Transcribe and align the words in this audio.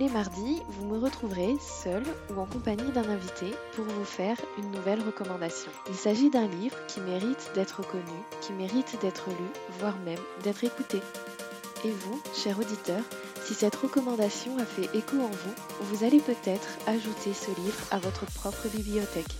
Les 0.00 0.08
mardis, 0.08 0.62
vous 0.66 0.86
me 0.86 0.98
retrouverez 0.98 1.58
seul 1.60 2.02
ou 2.30 2.40
en 2.40 2.46
compagnie 2.46 2.90
d'un 2.90 3.06
invité 3.06 3.54
pour 3.76 3.84
vous 3.84 4.04
faire 4.04 4.38
une 4.56 4.70
nouvelle 4.70 5.02
recommandation. 5.02 5.70
Il 5.90 5.94
s'agit 5.94 6.30
d'un 6.30 6.48
livre 6.48 6.76
qui 6.86 7.00
mérite 7.00 7.50
d'être 7.54 7.86
connu, 7.86 8.18
qui 8.40 8.54
mérite 8.54 8.96
d'être 9.02 9.28
lu, 9.28 9.46
voire 9.78 9.98
même 10.06 10.18
d'être 10.42 10.64
écouté. 10.64 11.00
Et 11.84 11.90
vous, 11.90 12.18
cher 12.34 12.58
auditeur, 12.58 13.02
si 13.44 13.52
cette 13.52 13.76
recommandation 13.76 14.56
a 14.56 14.64
fait 14.64 14.88
écho 14.96 15.18
en 15.18 15.28
vous, 15.28 15.54
vous 15.82 16.02
allez 16.02 16.20
peut-être 16.20 16.78
ajouter 16.86 17.34
ce 17.34 17.50
livre 17.60 17.80
à 17.90 17.98
votre 17.98 18.24
propre 18.24 18.68
bibliothèque. 18.74 19.36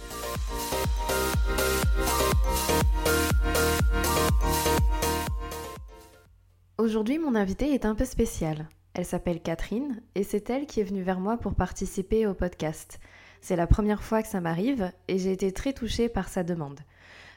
Aujourd'hui, 6.77 7.19
mon 7.19 7.34
invité 7.34 7.73
est 7.73 7.87
un 7.87 7.95
peu 7.95 8.05
spécial. 8.05 8.69
Elle 8.95 9.05
s'appelle 9.05 9.41
Catherine 9.41 10.03
et 10.15 10.25
c'est 10.25 10.51
elle 10.51 10.67
qui 10.67 10.81
est 10.81 10.85
venue 10.85 11.03
vers 11.03 11.21
moi 11.21 11.37
pour 11.37 11.55
participer 11.55 12.27
au 12.27 12.35
podcast. 12.35 12.99
C'est 13.41 13.57
la 13.57 13.67
première 13.67 14.03
fois 14.03 14.23
que 14.23 14.29
ça 14.29 14.41
m'arrive 14.41 14.91
et 15.09 15.19
j'ai 15.19 15.33
été 15.33 15.53
très 15.53 15.73
touchée 15.73 16.09
par 16.09 16.29
sa 16.29 16.43
demande. 16.43 16.81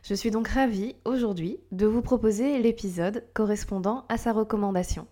Je 0.04 0.16
suis 0.16 0.32
donc 0.32 0.48
ravie 0.48 0.96
aujourd'hui 1.06 1.60
de 1.72 1.86
vous 1.86 2.02
proposer 2.02 2.60
l'épisode 2.60 3.24
correspondant 3.34 4.06
à 4.10 4.18
sa 4.18 4.34
recommandation. 4.34 5.08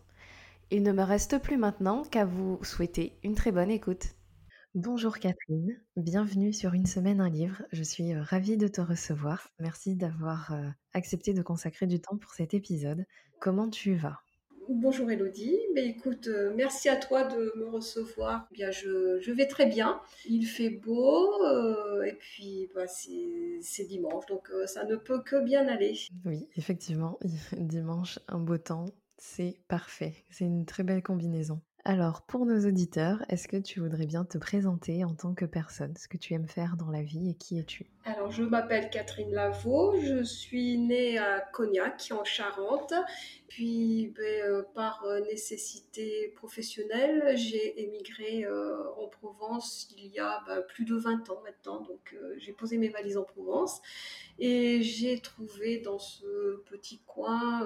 Il 0.72 0.84
ne 0.84 0.92
me 0.92 1.04
reste 1.04 1.38
plus 1.38 1.58
maintenant 1.58 2.04
qu'à 2.04 2.26
vous 2.26 2.60
souhaiter 2.64 3.18
une 3.24 3.36
très 3.36 3.52
bonne 3.52 3.72
écoute. 3.72 4.16
Bonjour 4.74 5.20
Catherine, 5.20 5.78
bienvenue 5.98 6.54
sur 6.54 6.74
Une 6.74 6.86
semaine 6.86 7.20
un 7.20 7.30
livre. 7.30 7.62
Je 7.74 7.84
suis 7.84 8.14
euh, 8.14 8.24
ravie 8.24 8.56
de 8.56 8.70
te 8.70 8.80
recevoir. 8.80 9.50
Merci 9.60 9.96
d'avoir 9.96 10.54
euh, 10.54 10.70
accepté 10.94 11.34
de 11.34 11.42
consacrer 11.42 11.88
du 11.88 12.00
temps 12.00 12.18
pour 12.18 12.32
cet 12.32 12.54
épisode. 12.54 13.06
Comment 13.42 13.70
tu 13.70 13.96
vas? 13.96 14.22
Bonjour 14.70 15.10
Elodie, 15.12 15.60
mais 15.74 15.86
écoute, 15.86 16.28
euh, 16.28 16.54
merci 16.56 16.88
à 16.88 16.96
toi 16.96 17.24
de 17.24 17.54
me 17.58 17.66
recevoir. 17.66 18.48
Eh 18.52 18.54
bien, 18.54 18.72
je, 18.72 19.32
vais 19.32 19.48
très 19.48 19.66
bien. 19.66 20.00
Il 20.30 20.46
fait 20.46 20.70
beau 20.70 21.32
et 22.04 22.14
puis 22.14 22.70
bah, 22.74 22.86
c'est 22.88 23.86
dimanche, 23.86 24.26
donc 24.28 24.50
ça 24.66 24.86
ne 24.86 24.96
peut 24.96 25.22
que 25.22 25.44
bien 25.44 25.68
aller. 25.68 25.94
Oui, 26.26 26.48
effectivement, 26.56 27.20
dimanche, 27.58 28.20
un 28.28 28.40
beau 28.40 28.58
temps, 28.58 28.86
c'est 29.18 29.58
parfait. 29.68 30.14
C'est 30.30 30.46
une 30.46 30.66
très 30.66 30.84
belle 30.84 31.04
combinaison. 31.04 31.62
Alors, 31.84 32.22
pour 32.22 32.46
nos 32.46 32.68
auditeurs, 32.68 33.26
est-ce 33.30 33.48
que 33.48 33.58
tu 33.58 33.80
voudrais 33.80 34.06
bien 34.06 34.24
te 34.24 34.38
présenter 34.38 35.04
en 35.04 35.16
tant 35.16 35.34
que 35.34 35.46
personne, 35.46 35.96
ce 35.98 36.08
que 36.08 36.18
tu 36.18 36.36
aimes 36.36 36.48
faire 36.48 36.78
dans 36.78 36.92
la 36.92 37.02
vie 37.02 37.30
et 37.30 37.34
qui 37.34 37.58
es-tu? 37.58 37.88
Alors, 38.04 38.32
je 38.32 38.42
m'appelle 38.42 38.90
Catherine 38.90 39.32
Lavaux, 39.32 39.96
je 40.00 40.24
suis 40.24 40.80
née 40.80 41.20
à 41.20 41.40
Cognac, 41.40 42.10
en 42.12 42.24
Charente. 42.24 42.96
Puis, 43.48 44.12
ben, 44.18 44.42
euh, 44.44 44.64
par 44.74 45.04
euh, 45.04 45.20
nécessité 45.20 46.34
professionnelle, 46.36 47.38
j'ai 47.38 47.80
émigré 47.84 48.44
euh, 48.44 48.90
en 48.98 49.08
Provence 49.08 49.88
il 49.98 50.08
y 50.08 50.18
a 50.18 50.42
ben, 50.48 50.64
plus 50.64 50.84
de 50.84 50.96
20 50.96 51.30
ans 51.30 51.42
maintenant. 51.44 51.82
Donc, 51.82 52.16
j'ai 52.38 52.54
posé 52.54 52.80
mes 52.80 52.90
valises 52.90 53.18
en 53.18 53.24
Provence 53.24 53.82
et 54.40 54.82
j'ai 54.82 55.20
trouvé 55.20 55.78
dans 55.78 56.00
ce 56.00 56.64
petit 56.72 57.02
coin 57.06 57.62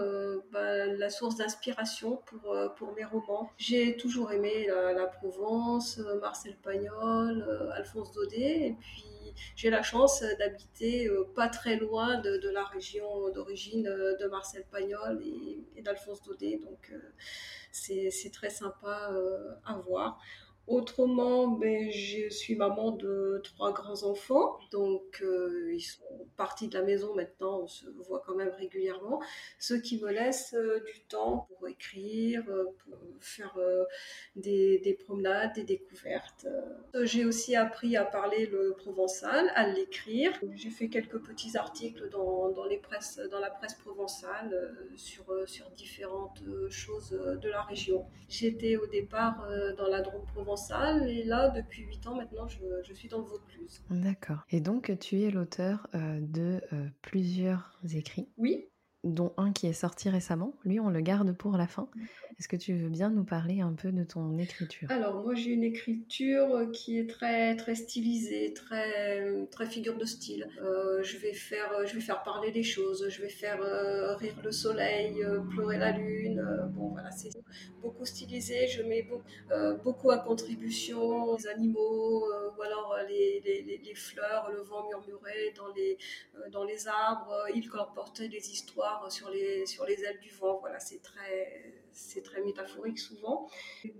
ben, 0.51 0.97
la 0.97 1.09
source 1.09 1.37
d'inspiration 1.37 2.17
pour, 2.25 2.57
pour 2.75 2.93
mes 2.93 3.05
romans. 3.05 3.49
J'ai 3.57 3.95
toujours 3.95 4.33
aimé 4.33 4.67
la, 4.67 5.05
Provence, 5.05 5.99
Marcel 6.19 6.57
Pagnol, 6.61 7.71
Alphonse 7.73 8.11
Daudet, 8.11 8.67
et 8.67 8.75
puis 8.81 9.14
j'ai 9.55 9.69
la 9.69 9.83
chance 9.83 10.23
d'habiter 10.39 11.09
pas 11.35 11.47
très 11.47 11.77
loin 11.77 12.19
de, 12.19 12.49
la 12.49 12.63
région 12.63 13.29
d'origine 13.29 13.83
de 13.83 14.27
Marcel 14.27 14.65
Pagnol 14.71 15.21
et, 15.75 15.81
d'Alphonse 15.81 16.21
Daudet, 16.23 16.59
donc 16.63 16.93
c'est 17.71 18.31
très 18.33 18.49
sympa 18.49 19.11
à 19.65 19.77
voir. 19.79 20.19
Autrement, 20.67 21.47
ben, 21.47 21.91
je 21.91 22.27
suis 22.27 22.55
maman 22.55 22.89
de 22.89 23.39
trois 23.43 23.71
grands-enfants, 23.71 24.57
donc 24.71 25.21
euh, 25.21 25.71
ils 25.71 25.81
sont 25.81 26.01
partis 26.37 26.67
de 26.67 26.73
la 26.73 26.81
maison 26.81 27.13
maintenant, 27.13 27.59
on 27.61 27.67
se 27.67 27.85
voit 28.07 28.23
quand 28.25 28.33
même 28.33 28.49
régulièrement, 28.57 29.21
ce 29.59 29.75
qui 29.75 30.01
me 30.01 30.11
laisse 30.11 30.55
euh, 30.55 30.83
du 30.83 31.01
temps 31.01 31.47
pour 31.49 31.67
écrire, 31.67 32.43
euh, 32.49 32.63
pour 32.79 32.97
faire 33.19 33.55
des, 34.35 34.79
des, 34.79 34.93
promenades, 34.93 35.53
des 35.53 35.63
découvertes. 35.63 36.47
J'ai 37.03 37.25
aussi 37.25 37.55
appris 37.55 37.95
à 37.95 38.03
parler 38.03 38.47
le 38.47 38.73
provençal, 38.77 39.51
à 39.55 39.67
l'écrire. 39.67 40.31
J'ai 40.55 40.69
fait 40.69 40.89
quelques 40.89 41.19
petits 41.19 41.57
articles 41.57 42.09
dans, 42.09 42.49
dans, 42.49 42.65
les 42.65 42.77
presses, 42.77 43.19
dans 43.31 43.39
la 43.39 43.49
presse 43.49 43.75
provençale 43.75 44.75
sur, 44.95 45.25
sur 45.47 45.69
différentes 45.71 46.43
choses 46.69 47.11
de 47.11 47.49
la 47.49 47.61
région. 47.63 48.05
J'étais 48.29 48.77
au 48.77 48.85
départ 48.87 49.47
dans 49.77 49.87
la 49.87 50.01
Drôme 50.01 50.25
provençale 50.25 50.54
et 51.07 51.23
là, 51.23 51.49
depuis 51.49 51.83
8 51.83 52.07
ans 52.07 52.15
maintenant, 52.15 52.47
je, 52.47 52.93
suis 52.93 53.07
dans 53.07 53.19
le 53.19 53.25
Vaucluse. 53.25 53.83
D'accord. 53.89 54.39
Et 54.49 54.59
donc, 54.59 54.97
tu 54.99 55.21
es 55.21 55.31
l'auteur 55.31 55.87
euh, 55.95 56.19
de 56.21 56.61
euh, 56.73 56.87
plusieurs 57.01 57.77
écrits. 57.93 58.29
Oui. 58.37 58.67
Dont 59.05 59.31
un 59.37 59.53
qui 59.53 59.67
est 59.67 59.73
sorti 59.73 60.09
récemment. 60.09 60.53
Lui, 60.65 60.79
on 60.79 60.89
le 60.89 60.99
garde 60.99 61.31
pour 61.31 61.57
la 61.57 61.67
fin. 61.67 61.87
Est-ce 62.37 62.49
que 62.49 62.57
tu 62.57 62.73
veux 62.73 62.89
bien 62.89 63.09
nous 63.09 63.23
parler 63.23 63.61
un 63.61 63.71
peu 63.71 63.93
de 63.93 64.03
ton 64.03 64.37
écriture? 64.37 64.91
Alors 64.91 65.23
moi 65.23 65.35
j'ai 65.35 65.51
une 65.51 65.63
écriture 65.63 66.69
qui 66.73 66.99
est 66.99 67.09
très 67.09 67.55
très 67.55 67.75
stylisée, 67.75 68.53
très 68.53 69.45
très 69.51 69.65
figure 69.67 69.97
de 69.97 70.03
style. 70.03 70.49
Euh, 70.61 71.01
je 71.01 71.17
vais 71.17 71.31
faire 71.31 71.71
je 71.85 71.93
vais 71.93 72.01
faire 72.01 72.23
parler 72.23 72.51
les 72.51 72.63
choses, 72.63 73.07
je 73.09 73.21
vais 73.21 73.29
faire 73.29 73.61
euh, 73.61 74.15
rire 74.15 74.35
le 74.43 74.51
soleil, 74.51 75.23
euh, 75.23 75.39
pleurer 75.39 75.77
la 75.77 75.91
lune. 75.93 76.43
bon 76.73 76.89
voilà 76.89 77.09
c'est 77.11 77.29
beaucoup 77.81 78.03
stylisé. 78.03 78.67
Je 78.67 78.83
mets 78.83 79.03
beaucoup, 79.03 79.83
beaucoup 79.85 80.11
à 80.11 80.17
contribution 80.17 81.37
les 81.37 81.47
animaux 81.47 82.25
ou 82.57 82.61
alors 82.61 82.97
les, 83.07 83.41
les, 83.45 83.81
les, 83.81 83.95
fleurs, 83.95 84.51
le 84.51 84.61
vent 84.61 84.85
murmurait 84.89 85.53
dans 85.55 85.71
les 85.73 85.97
dans 86.51 86.65
les 86.65 86.85
arbres. 86.89 87.33
Il 87.55 87.69
comportait 87.69 88.27
des 88.27 88.51
histoires 88.51 88.94
sur 89.09 89.29
les 89.29 89.65
sur 89.65 89.85
les 89.85 90.03
ailes 90.03 90.19
du 90.19 90.31
vent. 90.31 90.59
Voilà 90.59 90.79
c'est 90.79 91.01
très 91.01 91.73
c'est 91.95 92.21
très 92.21 92.41
métaphorique 92.41 92.99
souvent. 92.99 93.49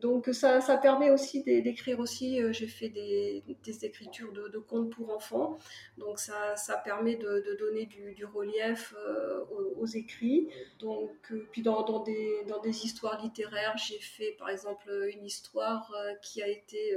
Donc 0.02 0.28
ça, 0.34 0.62
ça 0.62 0.78
permet 0.78 1.10
aussi 1.10 1.44
d'écrire 1.44 2.00
aussi, 2.00 2.42
euh, 2.42 2.52
j'ai 2.52 2.68
fait 2.68 2.90
des, 2.90 3.44
des 3.64 3.86
écritures 3.86 4.32
de, 4.34 4.58
contes 4.60 4.92
pour 4.92 5.12
enfants, 5.12 5.58
donc 5.98 6.20
ça, 6.20 6.56
ça 6.56 6.78
permet 6.78 7.16
de, 7.16 7.56
donner 7.60 7.86
du, 7.86 8.14
du 8.14 8.26
relief 8.26 8.94
euh, 8.98 9.44
aux, 9.78 9.86
écrits. 9.86 10.50
Donc, 10.80 11.12
euh, 11.32 11.48
puis 11.52 11.62
dans, 11.62 11.84
dans, 11.84 12.04
des, 12.04 12.44
dans 12.48 12.60
des 12.60 12.86
histoires 12.86 13.22
littéraires, 13.22 13.78
j'ai 13.78 14.00
fait 14.00 14.36
par 14.38 14.50
exemple 14.50 14.92
une 15.14 15.24
histoire 15.24 15.94
qui 16.22 16.42
a 16.42 16.48
été, 16.48 16.96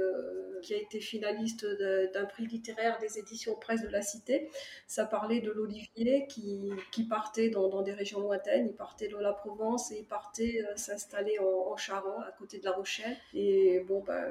qui 0.61 0.73
a 0.73 0.77
été 0.77 0.99
finaliste 0.99 1.65
d'un 1.65 2.25
prix 2.25 2.45
littéraire 2.45 2.97
des 2.99 3.19
éditions 3.19 3.55
presse 3.55 3.81
de 3.83 3.87
la 3.87 4.01
Cité. 4.01 4.49
Ça 4.87 5.05
parlait 5.05 5.39
de 5.39 5.51
l'olivier 5.51 6.25
qui, 6.27 6.71
qui 6.91 7.03
partait 7.03 7.49
dans, 7.49 7.69
dans, 7.69 7.83
des 7.83 7.93
régions 7.93 8.19
lointaines, 8.19 8.67
il 8.67 8.75
partait 8.75 9.07
de 9.07 9.17
la 9.17 9.33
Provence 9.33 9.91
et 9.91 9.99
il 9.99 10.05
partait 10.05 10.63
s'installer 10.89 11.37
en, 11.39 11.77
Charente, 11.77 12.23
à 12.27 12.31
côté 12.31 12.59
de 12.59 12.65
La 12.65 12.71
Rochelle. 12.71 13.15
Et 13.33 13.79
bon, 13.87 14.03
bah, 14.05 14.25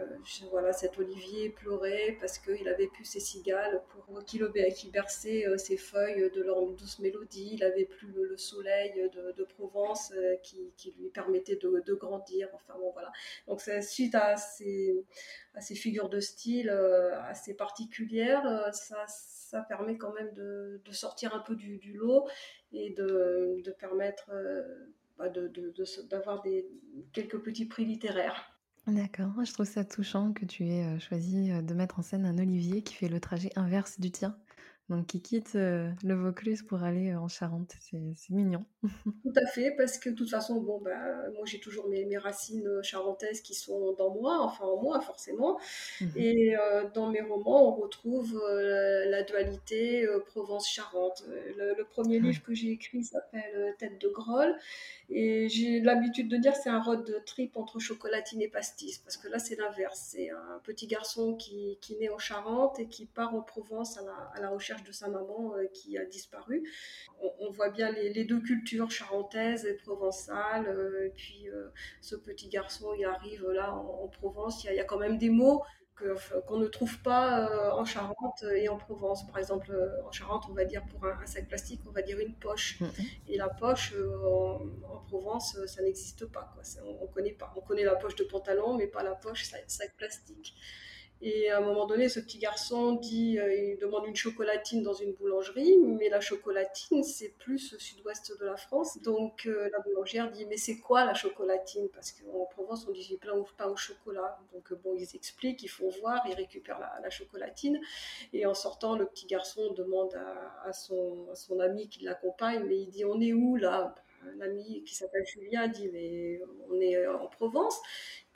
voilà, 0.51 0.73
cet 0.73 0.99
olivier 0.99 1.51
pleurait 1.51 2.19
parce 2.21 2.39
qu'il 2.39 2.69
avait 2.69 2.89
plus 2.89 3.05
ses 3.05 3.21
cigales 3.21 3.83
pour 3.89 4.05
qu'il 4.25 4.91
berçait 4.91 5.47
euh, 5.47 5.57
ses 5.57 5.77
feuilles 5.77 6.31
de 6.31 6.43
leur 6.43 6.67
douce 6.67 6.99
mélodie. 6.99 7.51
Il 7.55 7.65
avait 7.65 7.85
plus 7.85 8.09
le, 8.13 8.37
soleil 8.37 9.09
de, 9.13 9.45
Provence 9.45 10.13
euh, 10.15 10.37
qui, 10.43 10.95
lui 10.99 11.09
permettait 11.09 11.57
de, 11.57 11.95
grandir. 11.95 12.49
Enfin 12.53 12.75
bon, 12.79 12.91
voilà. 12.93 13.11
Donc 13.47 13.61
suite 13.81 14.15
à 14.15 14.37
ces, 14.37 15.05
à 15.55 15.61
ces 15.61 15.75
figures 15.75 16.09
de 16.09 16.21
style 16.21 16.71
euh, 16.71 17.19
assez 17.23 17.55
particulières, 17.55 18.71
ça, 18.73 19.05
ça 19.07 19.63
permet 19.63 19.97
quand 19.97 20.13
même 20.13 20.33
de, 20.35 20.81
sortir 20.91 21.35
un 21.35 21.41
peu 21.41 21.55
du, 21.55 21.93
lot 21.95 22.29
et 22.73 22.91
de, 22.91 23.63
de 23.65 23.71
permettre 23.71 24.31
bah, 25.19 25.29
d'avoir 26.11 26.43
de, 26.43 26.65
quelques 27.13 27.39
petits 27.39 27.67
prix 27.67 27.85
littéraires. 27.85 28.55
D'accord, 28.87 29.33
je 29.45 29.53
trouve 29.53 29.67
ça 29.67 29.85
touchant 29.85 30.33
que 30.33 30.47
tu 30.47 30.67
aies 30.67 30.85
euh, 30.85 30.99
choisi 30.99 31.51
euh, 31.51 31.61
de 31.61 31.75
mettre 31.75 31.99
en 31.99 32.03
scène 32.03 32.25
un 32.25 32.39
Olivier 32.39 32.83
qui 32.83 32.95
fait 32.95 33.09
le 33.09 33.21
trajet 33.21 33.51
inverse 33.55 34.01
du 34.01 34.11
tien. 34.11 34.35
Donc, 34.89 35.07
qui 35.07 35.21
quitte 35.21 35.55
le 35.55 36.15
Vaucluse 36.15 36.63
pour 36.63 36.83
aller 36.83 37.15
en 37.15 37.29
Charente. 37.29 37.75
C'est 37.81 38.31
mignon. 38.31 38.65
Tout 39.05 39.33
à 39.37 39.47
fait, 39.47 39.73
parce 39.77 39.99
que 39.99 40.11
de 40.11 40.15
toute 40.15 40.31
façon, 40.31 40.61
bon, 40.61 40.81
bah, 40.81 41.29
moi 41.35 41.45
j'ai 41.45 41.61
toujours 41.61 41.89
mes, 41.89 42.05
mes, 42.05 42.19
racines 42.19 42.69
charentaises 42.83 43.43
qui 43.43 43.55
sont 43.55 43.93
dans 43.99 44.15
moi, 44.15 44.39
enfin 44.41 44.65
en 44.65 44.81
moi 44.83 45.01
forcément. 45.01 45.59
Mmh 46.01 46.07
Et 46.17 46.57
dans 46.95 47.11
mes 47.11 47.21
romans, 47.21 47.69
on 47.69 47.81
retrouve 47.83 48.41
la 48.49 49.23
dualité 49.23 50.07
Provence-Charente. 50.27 51.25
Le, 51.57 51.85
premier 51.85 52.19
livre 52.21 52.43
que 52.43 52.55
j'ai 52.55 52.71
écrit 52.71 53.05
s'appelle 53.05 53.75
Tête 53.79 54.01
de 54.01 54.09
Grolle. 54.09 54.55
Et 55.11 55.49
j'ai 55.49 55.81
l'habitude 55.81 56.29
de 56.29 56.37
dire 56.37 56.53
que 56.53 56.59
c'est 56.63 56.69
un 56.69 56.83
road 56.83 57.23
trip 57.25 57.57
entre 57.57 57.79
chocolatine 57.79 58.43
et 58.43 58.49
pastis, 58.49 58.99
parce 58.99 59.17
que 59.17 59.29
là 59.29 59.39
c'est 59.39 59.57
l'inverse. 59.57 60.09
C'est 60.11 60.31
un 60.31 60.61
petit 60.65 60.87
garçon 60.87 61.35
qui, 61.35 61.79
qui 61.81 61.97
naît 61.97 62.11
en 62.11 62.19
Charente 62.19 62.79
et 62.79 62.89
qui 62.89 63.07
part 63.07 63.35
en 63.35 63.41
Provence 63.41 63.97
à 63.97 64.03
la, 64.03 64.13
à 64.35 64.41
la 64.41 64.51
recherche 64.51 64.78
de 64.85 64.93
sa 64.93 65.09
maman 65.09 65.55
euh, 65.57 65.67
qui 65.73 65.99
a 65.99 66.05
disparu. 66.05 66.69
On, 67.41 67.51
voit 67.51 67.71
bien 67.71 67.91
les, 67.91 68.25
deux 68.25 68.41
cultures, 68.41 68.91
charentaises 68.91 69.65
et 69.65 69.75
provençales. 69.75 70.67
Euh, 70.67 71.07
et 71.07 71.11
puis 71.11 71.49
euh, 71.49 71.69
ce 72.01 72.17
petit 72.17 72.49
garçon, 72.49 72.93
il 72.99 73.05
arrive 73.05 73.47
là 73.49 73.75
en, 73.75 74.09
Provence, 74.09 74.65
il 74.65 74.75
y, 74.75 74.81
a, 74.81 74.85
quand 74.85 74.99
même 74.99 75.19
des 75.19 75.31
mots 75.31 75.63
qu'on 76.47 76.59
ne 76.59 76.69
trouve 76.69 77.03
pas 77.03 77.75
en 77.75 77.85
Charente 77.85 78.45
et 78.55 78.69
en 78.69 78.77
Provence. 78.77 79.27
Par 79.27 79.39
exemple, 79.39 79.77
en 80.07 80.13
Charente, 80.13 80.45
on 80.49 80.55
va 80.55 80.65
dire 80.65 80.85
pour 80.87 81.05
un, 81.05 81.27
sac 81.27 81.49
plastique, 81.49 81.81
on 81.89 81.91
va 81.91 82.03
dire 82.03 82.19
une 82.21 82.35
poche. 82.35 82.81
Mm-hmm. 82.81 83.09
Et 83.29 83.37
la 83.37 83.49
poche, 83.49 83.95
en, 84.25 84.61
Provence, 85.09 85.57
ça 85.67 85.83
n'existe 85.83 86.27
pas. 86.27 86.53
Quoi. 86.55 86.63
On, 86.85 87.05
on, 87.05 87.07
connaît 87.09 87.33
pas. 87.33 87.53
On 87.57 87.61
connaît 87.61 87.85
la 87.85 87.97
poche 87.97 88.15
de 88.15 88.25
pantalon, 88.25 88.77
mais 88.77 88.87
pas 88.87 89.03
la 89.03 89.15
poche 89.15 89.51
sac 89.67 89.97
plastique. 89.97 90.55
Et 91.21 91.51
à 91.51 91.59
un 91.59 91.61
moment 91.61 91.87
donné, 91.87 92.09
ce 92.09 92.21
petit 92.21 92.39
garçon 92.39 92.93
dit, 92.93 93.41
euh, 93.41 93.53
il 93.53 93.77
demande 93.79 94.07
une 94.07 94.15
chocolatine 94.15 94.85
dans 94.85 94.93
une 94.93 95.15
boulangerie, 95.15 95.77
mais 95.79 96.09
la 96.09 96.21
chocolatine, 96.21 97.03
c'est 97.03 97.31
plus 97.31 97.75
au 97.75 97.79
sud-ouest 97.79 98.39
de 98.39 98.47
la 98.47 98.57
France. 98.57 99.03
Donc 99.03 99.47
euh, 99.47 99.69
la 99.73 99.81
boulangère 99.81 100.31
dit, 100.31 100.47
mais 100.47 100.57
c'est 100.57 100.79
quoi 100.79 101.05
la 101.05 101.15
chocolatine? 101.15 101.89
Parce 101.93 102.13
qu'en 102.13 102.45
Provence, 102.47 102.87
on 102.89 102.93
dit 102.93 103.17
plein 103.21 103.35
pas 103.57 103.69
au 103.69 103.75
chocolat. 103.75 104.39
Donc 104.53 104.71
euh, 104.71 104.77
bon, 104.77 104.95
ils 104.97 105.17
expliquent, 105.17 105.61
ils 105.65 105.69
font 105.69 105.89
voir, 106.01 106.25
ils 106.29 106.35
récupèrent 106.35 106.79
la, 106.79 107.11
chocolatine. 107.11 107.81
Et 108.33 108.47
en 108.47 108.55
sortant, 108.55 108.97
le 108.97 109.07
petit 109.07 109.27
garçon 109.27 109.73
demande 109.73 110.15
à, 110.65 110.73
son, 110.73 111.27
à 111.33 111.35
son 111.35 111.59
ami 111.59 111.89
qui 111.89 112.05
l'accompagne, 112.05 112.63
mais 112.65 112.79
il 112.79 112.91
dit, 112.91 113.05
on 113.05 113.21
est 113.21 113.33
où 113.33 113.57
là? 113.57 113.95
Un 114.37 114.41
ami 114.41 114.83
qui 114.85 114.97
s'appelle 114.97 115.25
Julien 115.25 115.69
dit 115.69 115.89
mais 115.93 116.41
on 116.69 116.81
est 116.81 117.07
en 117.07 117.29
Provence. 117.29 117.81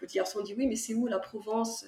Le 0.01 0.07
petit 0.07 0.19
garçon 0.19 0.41
dit 0.41 0.55
oui 0.55 0.69
mais 0.69 0.77
c'est 0.77 0.95
où 0.95 1.09
la 1.09 1.19
Provence? 1.19 1.85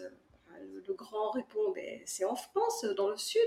Le 0.86 0.94
grand 0.94 1.30
répond, 1.30 1.72
ben, 1.74 2.00
c'est 2.04 2.24
en 2.24 2.34
France, 2.34 2.84
dans 2.96 3.08
le 3.08 3.16
sud. 3.16 3.40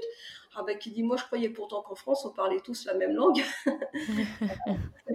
Ah 0.55 0.63
ben, 0.63 0.77
qui 0.77 0.91
dit, 0.91 1.03
moi 1.03 1.17
je 1.17 1.23
croyais 1.23 1.49
pourtant 1.49 1.81
qu'en 1.81 1.95
France 1.95 2.25
on 2.25 2.31
parlait 2.31 2.61
tous 2.61 2.85
la 2.85 2.93
même 2.93 3.13
langue. 3.13 3.43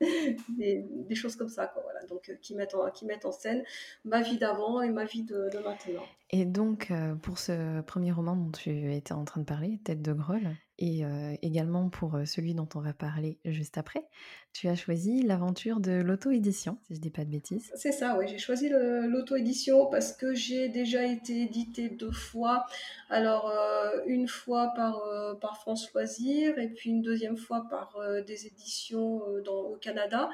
des, 0.00 1.14
choses 1.14 1.36
comme 1.36 1.48
ça, 1.48 1.66
quoi, 1.66 1.82
voilà. 1.82 2.04
Donc, 2.06 2.28
euh, 2.28 2.34
qui, 2.40 2.54
mettent 2.54 2.74
en, 2.74 2.90
qui 2.90 3.04
mettent 3.06 3.24
en 3.24 3.32
scène 3.32 3.62
ma 4.04 4.22
vie 4.22 4.38
d'avant 4.38 4.82
et 4.82 4.90
ma 4.90 5.04
vie 5.04 5.22
de, 5.22 5.48
maintenant. 5.64 6.04
Et 6.30 6.44
donc, 6.44 6.90
euh, 6.90 7.14
pour 7.14 7.38
ce 7.38 7.80
premier 7.82 8.12
roman 8.12 8.36
dont 8.36 8.50
tu 8.50 8.92
étais 8.92 9.12
en 9.12 9.24
train 9.24 9.40
de 9.40 9.46
parler, 9.46 9.80
Tête 9.84 10.02
de 10.02 10.12
Grolle, 10.12 10.56
et 10.78 11.04
euh, 11.04 11.34
également 11.42 11.88
pour 11.88 12.18
celui 12.26 12.54
dont 12.54 12.68
on 12.74 12.80
va 12.80 12.92
parler 12.92 13.38
juste 13.44 13.78
après, 13.78 14.04
tu 14.52 14.68
as 14.68 14.74
choisi 14.74 15.22
l'aventure 15.22 15.80
de 15.80 15.92
l'auto-édition, 15.92 16.78
si 16.86 16.94
je 16.94 17.00
dis 17.00 17.10
pas 17.10 17.24
de 17.24 17.30
bêtises. 17.30 17.70
C'est 17.74 17.92
ça, 17.92 18.16
oui, 18.18 18.26
j'ai 18.28 18.38
choisi 18.38 18.68
l'auto-édition 18.70 19.86
parce 19.86 20.12
que 20.12 20.34
j'ai 20.34 20.68
déjà 20.68 21.04
été 21.04 21.42
éditée 21.42 21.88
deux 21.90 22.10
fois. 22.10 22.64
Alors, 23.10 23.52
une 24.06 24.28
fois 24.28 24.72
par, 24.74 25.02
par 25.40 25.58
France 25.58 25.90
et 25.94 26.68
puis 26.74 26.90
une 26.90 27.02
deuxième 27.02 27.36
fois 27.36 27.66
par 27.68 27.98
des 28.26 28.46
éditions 28.46 29.22
au 29.46 29.76
Canada. 29.76 30.30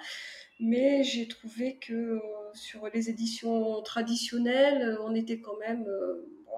Mais 0.65 1.03
j'ai 1.03 1.27
trouvé 1.27 1.77
que 1.77 1.93
euh, 1.93 2.21
sur 2.55 2.89
les 2.94 3.11
éditions 3.11 3.83
traditionnelles, 3.83 4.91
euh, 4.91 5.03
on 5.03 5.12
était 5.12 5.41
quand 5.41 5.56
même, 5.59 5.85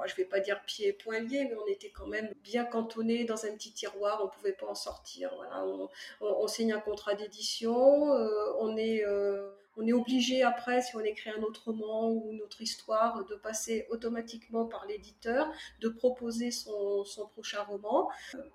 euh, 0.02 0.06
je 0.06 0.12
ne 0.12 0.16
vais 0.16 0.24
pas 0.24 0.40
dire 0.40 0.60
pieds 0.66 0.88
et 0.88 0.92
poings 0.92 1.20
liés, 1.20 1.46
mais 1.48 1.56
on 1.56 1.66
était 1.66 1.90
quand 1.90 2.06
même 2.06 2.32
bien 2.42 2.64
cantonné 2.64 3.24
dans 3.24 3.44
un 3.44 3.52
petit 3.54 3.72
tiroir, 3.72 4.20
on 4.22 4.26
ne 4.26 4.30
pouvait 4.30 4.52
pas 4.52 4.66
en 4.66 4.74
sortir. 4.74 5.32
Voilà, 5.36 5.64
on, 6.20 6.46
signe 6.46 6.72
un 6.72 6.80
contrat 6.80 7.14
d'édition, 7.14 7.74
on 7.74 8.76
est 8.76 9.04
on 9.76 9.86
est 9.86 9.92
obligé 9.92 10.42
après, 10.42 10.82
si 10.82 10.96
on 10.96 11.00
écrit 11.00 11.30
un 11.30 11.42
autre 11.42 11.64
roman 11.66 12.10
ou 12.10 12.30
une 12.30 12.42
autre 12.42 12.60
histoire, 12.62 13.24
de 13.24 13.34
passer 13.34 13.86
automatiquement 13.90 14.66
par 14.66 14.86
l'éditeur, 14.86 15.50
de 15.80 15.88
proposer 15.88 16.50
son, 16.50 17.04
prochain 17.32 17.62
roman. 17.62 18.08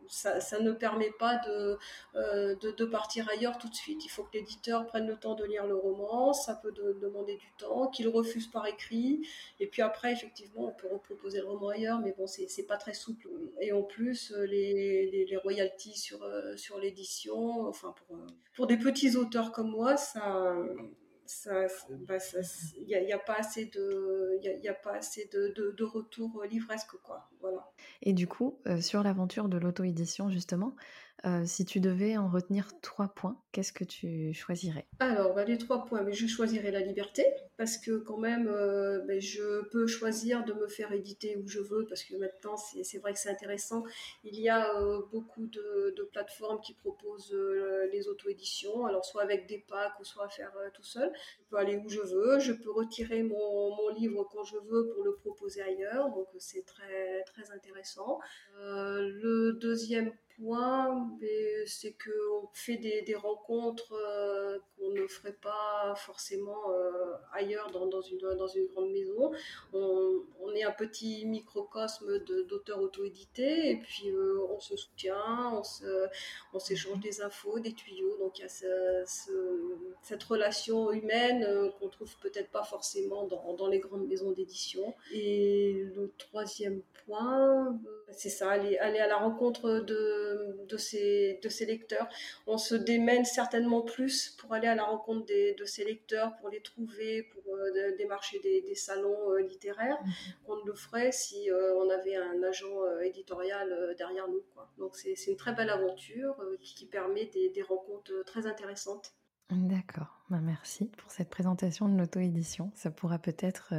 Ça, 0.07 0.59
ne 0.59 0.71
permet 0.71 1.11
pas 1.19 1.41
euh, 1.47 1.75
de, 2.15 2.71
de, 2.71 2.85
partir 2.85 3.27
ailleurs 3.29 3.57
tout 3.57 3.69
de 3.69 3.75
suite. 3.75 4.03
Il 4.05 4.09
faut 4.09 4.23
que 4.23 4.37
l'éditeur 4.37 4.85
prenne 4.85 5.07
le 5.07 5.15
temps 5.15 5.35
de 5.35 5.43
lire 5.43 5.65
le 5.65 5.75
roman, 5.75 6.33
ça 6.33 6.55
peut 6.55 6.71
demander 6.71 7.35
du 7.35 7.51
temps, 7.57 7.87
qu'il 7.87 8.07
refuse 8.07 8.47
par 8.47 8.65
écrit, 8.67 9.27
et 9.59 9.67
puis 9.67 9.81
après, 9.81 10.11
effectivement, 10.11 10.67
on 10.67 10.73
peut 10.73 10.87
reproposer 10.91 11.39
le 11.39 11.45
roman 11.45 11.69
ailleurs, 11.69 11.99
mais 11.99 12.13
bon, 12.17 12.27
c'est 12.27 12.67
pas 12.67 12.77
très 12.77 12.93
souple. 12.93 13.27
Et 13.61 13.71
en 13.71 13.83
plus, 13.83 14.31
les, 14.31 15.25
les, 15.27 15.37
royalties 15.37 15.97
sur, 15.97 16.23
euh, 16.23 16.55
sur 16.57 16.79
l'édition, 16.79 17.67
enfin, 17.67 17.93
pour, 18.07 18.17
pour 18.55 18.67
des 18.67 18.77
petits 18.77 19.15
auteurs 19.15 19.51
comme 19.51 19.69
moi, 19.69 19.97
ça 19.97 20.55
il 21.89 21.97
n'y 21.97 22.05
bah, 22.05 22.15
a, 22.15 23.01
y 23.01 23.13
a, 23.13 23.19
pas 23.19 23.35
assez 23.35 23.65
de, 23.65 24.39
y 24.41 24.67
a, 24.67 24.73
pas 24.73 24.95
assez 24.95 25.29
de, 25.31 25.53
de, 25.55 25.83
retour 25.83 26.43
livresque, 26.49 26.97
quoi. 27.03 27.29
Voilà. 27.39 27.71
Et 28.01 28.13
du 28.13 28.27
coup, 28.27 28.59
euh, 28.67 28.81
sur 28.81 29.03
l'aventure 29.03 29.47
de 29.47 29.57
l'auto-édition, 29.57 30.29
justement, 30.29 30.75
euh, 31.25 31.43
si 31.45 31.65
tu 31.65 31.81
devais 31.81 32.17
en 32.17 32.29
retenir 32.29 32.79
trois 32.81 33.09
points, 33.09 33.37
qu'est-ce 33.51 33.73
que 33.73 33.83
tu 33.83 34.33
choisirais? 34.33 34.87
Alors, 34.99 35.33
bah, 35.33 35.43
les 35.43 35.57
trois 35.57 35.83
points, 35.83 36.01
mais 36.01 36.13
je 36.13 36.27
choisirais 36.27 36.71
la 36.71 36.79
liberté, 36.79 37.25
parce 37.57 37.77
que 37.77 37.97
quand 37.97 38.17
même, 38.17 38.47
euh, 38.47 38.99
ben, 38.99 39.19
je 39.19 39.63
peux 39.69 39.85
choisir 39.85 40.45
de 40.45 40.53
me 40.53 40.67
faire 40.67 40.93
éditer 40.93 41.35
où 41.35 41.47
je 41.47 41.59
veux, 41.59 41.85
parce 41.87 42.03
que 42.03 42.15
maintenant, 42.15 42.55
c'est 42.57 42.99
vrai 42.99 43.13
que 43.13 43.19
c'est 43.19 43.29
intéressant. 43.29 43.83
Il 44.23 44.39
y 44.39 44.47
a 44.47 44.79
euh, 44.79 45.01
beaucoup 45.11 45.47
de, 45.47 45.95
plateformes 46.13 46.59
qui 46.61 46.73
proposent 46.73 47.37
les 47.91 48.07
auto-éditions, 48.07 48.85
alors 48.85 49.05
soit 49.05 49.21
avec 49.21 49.47
des 49.47 49.59
packs 49.59 49.99
ou 49.99 50.03
soit 50.03 50.27
faire 50.29 50.51
tout 50.73 50.83
seul. 50.83 51.11
Je 51.39 51.43
peux 51.49 51.57
aller 51.57 51.77
où 51.77 51.87
je 51.87 52.01
veux, 52.01 52.39
je 52.39 52.51
peux 52.53 52.71
retirer 52.71 53.21
mon, 53.21 53.75
mon 53.75 53.89
livre 53.89 54.27
quand 54.31 54.43
je 54.43 54.55
veux 54.55 54.89
pour 54.89 55.03
le 55.03 55.13
proposer 55.17 55.61
ailleurs, 55.61 56.09
donc 56.09 56.27
c'est 56.39 56.65
très, 56.65 57.23
très 57.25 57.51
intéressant. 57.51 58.19
le 58.57 59.53
deuxième 59.59 60.11
point, 60.11 60.28
c'est 61.65 61.91
qu'on 61.93 62.47
fait 62.53 62.77
des, 62.77 63.15
rencontres 63.15 63.93
euh, 63.93 64.57
qu'on 64.77 64.89
ne 64.91 65.05
ferait 65.07 65.35
pas 65.41 65.93
forcément 65.95 66.71
euh, 66.71 67.13
ailleurs 67.33 67.69
dans, 67.71 67.87
dans, 67.87 68.01
une, 68.01 68.19
dans 68.19 68.47
une 68.47 68.67
grande 68.67 68.91
maison. 68.91 69.31
On, 69.73 70.25
est 70.55 70.63
un 70.63 70.71
petit 70.71 71.27
microcosme 71.27 72.17
d'auteurs 72.47 72.81
auto-édités 72.81 73.69
et 73.69 73.75
puis 73.75 74.09
euh, 74.09 74.39
on 74.49 74.59
se 74.59 74.75
soutient, 74.75 75.61
on 76.53 76.59
s'échange 76.59 76.93
on 76.95 76.99
des 76.99 77.21
infos, 77.21 77.59
des 77.59 77.73
tuyaux. 77.73 78.17
Donc 78.17 78.39
il 78.39 78.41
y 78.41 78.45
a 78.45 79.05
cette 80.01 80.23
relation 80.23 80.91
humaine 80.91 81.71
qu'on 81.79 81.89
trouve 81.89 82.15
peut-être 82.17 82.49
pas 82.49 82.63
forcément 82.63 83.27
dans, 83.27 83.53
dans 83.53 83.67
les 83.67 83.79
grandes 83.79 84.07
maisons 84.07 84.31
d'édition. 84.31 84.95
Et 85.13 85.85
le 85.95 86.11
troisième 86.17 86.81
point, 87.05 87.79
c'est 88.11 88.29
ça, 88.29 88.49
aller, 88.49 88.77
aller 88.79 88.99
à 88.99 89.07
la 89.07 89.17
rencontre 89.17 89.79
de 89.79 90.28
de, 90.67 90.77
ces, 90.77 91.39
de 91.41 91.49
ces 91.49 91.65
lecteurs. 91.65 92.07
On 92.47 92.57
se 92.57 92.75
démène 92.75 93.25
certainement 93.25 93.81
plus 93.81 94.29
pour 94.39 94.53
aller 94.53 94.67
à 94.67 94.75
la 94.75 94.83
rencontre 94.83 95.25
de 95.27 95.65
ces 95.65 95.85
lecteurs, 95.85 96.35
pour 96.37 96.49
les 96.49 96.61
trouver, 96.61 97.23
pour 97.23 97.39
euh, 97.55 97.95
démarcher 97.97 98.39
des, 98.39 98.75
salons 98.75 99.31
euh, 99.31 99.41
littéraires, 99.41 99.99
mhm. 100.03 100.11
qu'on 100.45 100.55
ne 100.57 100.65
le 100.65 100.73
ferait 100.73 101.11
si 101.11 101.49
euh, 101.49 101.75
on 101.77 101.89
avait 101.89 102.15
un 102.15 102.43
agent 102.43 102.67
éditorial 103.03 103.95
derrière 103.97 104.27
nous. 104.27 104.43
Donc 104.77 104.95
c'est 104.95 105.13
une 105.27 105.35
très 105.37 105.53
belle 105.53 105.69
aventure 105.69 106.35
qui, 106.61 106.85
permet 106.85 107.25
des, 107.25 107.49
des 107.49 107.61
rencontres 107.61 108.23
très 108.25 108.47
intéressantes. 108.47 109.13
D'accord, 109.51 110.23
bah, 110.29 110.39
merci 110.41 110.85
pour 110.85 111.11
cette 111.11 111.29
présentation 111.29 111.89
de 111.89 111.97
l'auto-édition. 111.97 112.71
Ça 112.75 112.91
pourra 112.91 113.19
peut-être 113.19 113.73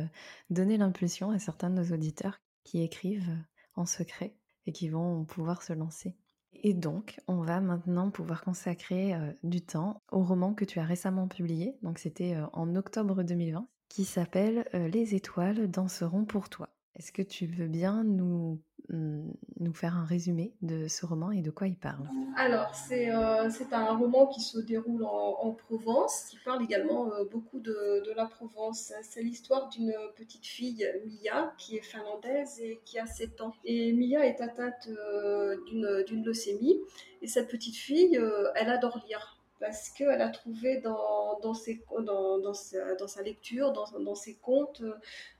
donner 0.50 0.76
l'impulsion 0.76 1.30
à 1.30 1.38
certains 1.38 1.70
de 1.70 1.76
nos 1.76 1.94
auditeurs 1.94 2.40
qui 2.64 2.82
écrivent 2.82 3.36
en 3.76 3.86
secret 3.86 4.34
et 4.66 4.72
qui 4.72 4.88
vont 4.88 5.24
pouvoir 5.24 5.62
se 5.62 5.72
lancer. 5.72 6.16
Et 6.62 6.74
donc, 6.74 7.18
on 7.26 7.40
va 7.40 7.60
maintenant 7.60 8.10
pouvoir 8.10 8.44
consacrer 8.44 9.14
euh, 9.14 9.32
du 9.42 9.62
temps 9.62 10.02
au 10.12 10.22
roman 10.22 10.52
que 10.52 10.66
tu 10.66 10.78
as 10.78 10.84
récemment 10.84 11.26
publié, 11.26 11.76
donc 11.82 11.98
c'était 11.98 12.34
euh, 12.34 12.46
en 12.52 12.76
octobre 12.76 13.22
2020, 13.22 13.66
qui 13.88 14.04
s'appelle 14.04 14.66
euh, 14.74 14.88
Les 14.88 15.14
étoiles 15.14 15.70
danseront 15.70 16.26
pour 16.26 16.50
toi. 16.50 16.68
Est-ce 16.96 17.12
que 17.12 17.22
tu 17.22 17.46
veux 17.46 17.68
bien 17.68 18.04
nous 18.04 18.60
nous 18.92 19.72
faire 19.72 19.96
un 19.96 20.04
résumé 20.04 20.52
de 20.62 20.88
ce 20.88 21.06
roman 21.06 21.30
et 21.30 21.42
de 21.42 21.50
quoi 21.50 21.66
il 21.66 21.76
parle 21.76 22.08
Alors, 22.36 22.74
c'est 22.74 23.10
euh, 23.10 23.48
un 23.72 23.96
roman 23.96 24.26
qui 24.26 24.40
se 24.40 24.58
déroule 24.58 25.04
en, 25.04 25.50
Provence, 25.52 26.26
qui 26.30 26.38
parle 26.44 26.62
également 26.62 27.12
euh, 27.12 27.24
beaucoup 27.24 27.60
de, 27.60 28.04
de, 28.06 28.12
la 28.14 28.26
Provence. 28.26 28.92
C'est 29.02 29.22
l'histoire 29.22 29.68
d'une 29.68 29.94
petite 30.16 30.46
fille, 30.46 30.88
Mia, 31.06 31.52
qui 31.58 31.76
est 31.76 31.82
finlandaise 31.82 32.60
et 32.60 32.80
qui 32.84 32.98
a 32.98 33.06
7 33.06 33.40
ans. 33.40 33.54
Et 33.64 33.92
Mia 33.92 34.26
est 34.26 34.40
atteinte 34.40 34.88
euh, 34.88 35.56
d'une 35.66 36.24
leucémie. 36.24 36.80
Et 37.22 37.26
cette 37.26 37.48
petite 37.48 37.76
fille, 37.76 38.18
elle 38.54 38.70
adore 38.70 39.02
lire 39.06 39.39
parce 39.60 39.90
qu'elle 39.90 40.22
a 40.22 40.30
trouvé 40.30 40.78
dans, 40.78 41.38
sa, 41.54 43.22
lecture, 43.22 43.72
dans, 43.72 44.14
ses 44.14 44.34
contes, 44.36 44.82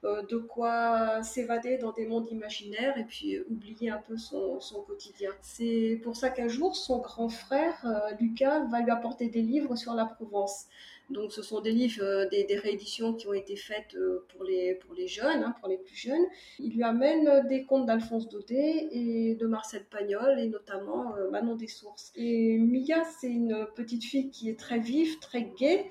euh, 0.05 0.23
de 0.27 0.37
quoi 0.37 1.23
s'évader 1.23 1.79
dans 1.79 1.93
des 1.93 2.07
mondes 2.07 2.29
imaginaires 2.31 2.99
et 2.99 3.05
puis 3.05 3.41
oublier 3.51 3.89
un 3.91 3.99
peu 3.99 4.19
son, 4.19 4.61
son 4.61 4.83
quotidien. 4.83 5.31
C'est 5.41 5.99
pour 6.05 6.17
ça 6.17 6.29
qu'un 6.29 6.49
jour, 6.49 6.77
son 6.77 6.99
grand 6.99 7.31
frère, 7.31 7.75
euh, 7.87 8.15
Lucas, 8.21 8.61
va 8.67 8.81
lui 8.81 8.91
apporter 8.91 9.29
des 9.29 9.43
livres 9.43 9.75
sur 9.75 9.95
la 9.95 10.05
Provence. 10.05 10.67
Donc, 11.11 11.33
ce 11.33 11.43
sont 11.43 11.61
des 11.61 11.73
livres, 11.73 12.03
euh, 12.03 12.29
des, 12.29 12.57
rééditions 12.57 13.15
qui 13.15 13.27
ont 13.27 13.33
été 13.33 13.57
faites 13.57 13.95
euh, 13.97 14.25
pour 14.29 14.45
les, 14.45 14.77
pour 14.77 14.95
les 14.95 15.09
jeunes, 15.09 15.43
hein, 15.43 15.55
pour 15.59 15.69
les 15.69 15.77
plus 15.77 15.97
jeunes. 15.97 16.25
Il 16.61 16.73
lui 16.73 16.85
amène 16.85 17.47
des 17.49 17.65
contes 17.65 17.87
d'Alphonse 17.87 18.29
Daudet 18.29 18.89
et 18.93 19.35
de 19.35 19.47
Marcel 19.47 19.85
Pagnol, 19.91 20.39
et 20.39 20.47
notamment 20.47 21.17
euh, 21.17 21.29
Manon 21.31 21.57
des 21.57 21.67
Sources. 21.67 22.13
Et 22.15 22.59
Mia, 22.59 23.03
c'est 23.21 23.29
une 23.29 23.67
petite 23.75 24.05
fille 24.05 24.31
qui 24.31 24.49
est 24.49 24.59
très 24.59 24.79
vive, 24.79 25.19
très 25.19 25.51
gaie, 25.59 25.91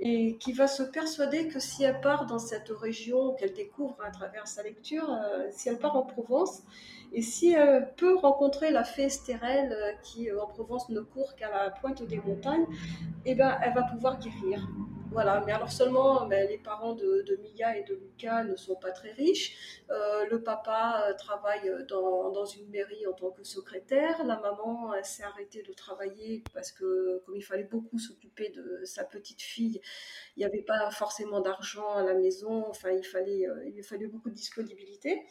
et 0.00 0.36
qui 0.38 0.52
va 0.52 0.66
se 0.66 0.82
persuader 0.82 1.48
que 1.48 1.60
si 1.60 1.84
elle 1.84 2.00
part 2.00 2.26
dans 2.26 2.38
cette 2.38 2.70
région 2.70 3.34
qu'elle 3.34 3.52
découvre 3.52 3.96
à 4.04 4.10
travers 4.10 4.48
sa 4.48 4.62
lecture, 4.62 5.08
si 5.50 5.68
elle 5.68 5.78
part 5.78 5.96
en 5.96 6.02
Provence, 6.02 6.62
et 7.12 7.22
si 7.22 7.52
elle 7.52 7.92
peut 7.96 8.16
rencontrer 8.16 8.70
la 8.70 8.84
fée 8.84 9.04
Estérelle 9.04 9.72
euh, 9.72 9.92
qui 10.02 10.30
euh, 10.30 10.40
en 10.40 10.46
Provence 10.46 10.88
ne 10.90 11.00
court 11.00 11.34
qu'à 11.34 11.50
la 11.50 11.70
pointe 11.70 12.02
des 12.04 12.18
montagnes, 12.18 12.66
eh 13.24 13.34
ben, 13.34 13.58
elle 13.62 13.74
va 13.74 13.82
pouvoir 13.82 14.20
guérir. 14.20 14.68
Voilà, 15.12 15.42
mais 15.44 15.50
alors 15.50 15.72
seulement 15.72 16.26
ben, 16.26 16.48
les 16.48 16.58
parents 16.58 16.94
de, 16.94 17.36
Mia 17.42 17.76
et 17.76 17.82
de 17.82 17.94
Lucas 17.94 18.44
ne 18.44 18.54
sont 18.54 18.76
pas 18.76 18.92
très 18.92 19.10
riches. 19.10 19.82
Euh, 19.90 20.24
le 20.30 20.40
papa 20.40 21.12
travaille 21.18 21.68
dans, 21.88 22.30
dans, 22.30 22.44
une 22.44 22.68
mairie 22.70 23.06
en 23.08 23.12
tant 23.12 23.32
que 23.32 23.42
secrétaire. 23.42 24.24
La 24.24 24.38
maman 24.38 24.92
s'est 25.02 25.24
arrêtée 25.24 25.62
de 25.62 25.72
travailler 25.72 26.44
parce 26.54 26.70
que 26.70 27.20
comme 27.26 27.34
il 27.34 27.42
fallait 27.42 27.64
beaucoup 27.64 27.98
s'occuper 27.98 28.50
de 28.50 28.84
sa 28.84 29.02
petite 29.02 29.42
fille, 29.42 29.80
il 30.36 30.40
n'y 30.40 30.44
avait 30.44 30.62
pas 30.62 30.90
forcément 30.92 31.40
d'argent 31.40 31.90
à 31.94 32.04
la 32.04 32.14
maison. 32.14 32.64
Enfin, 32.68 32.90
il 32.90 33.04
fallait, 33.04 33.46
il 33.66 33.82
fallait 33.82 34.06
beaucoup 34.06 34.30
de 34.30 34.36
disponibilité. 34.36 35.26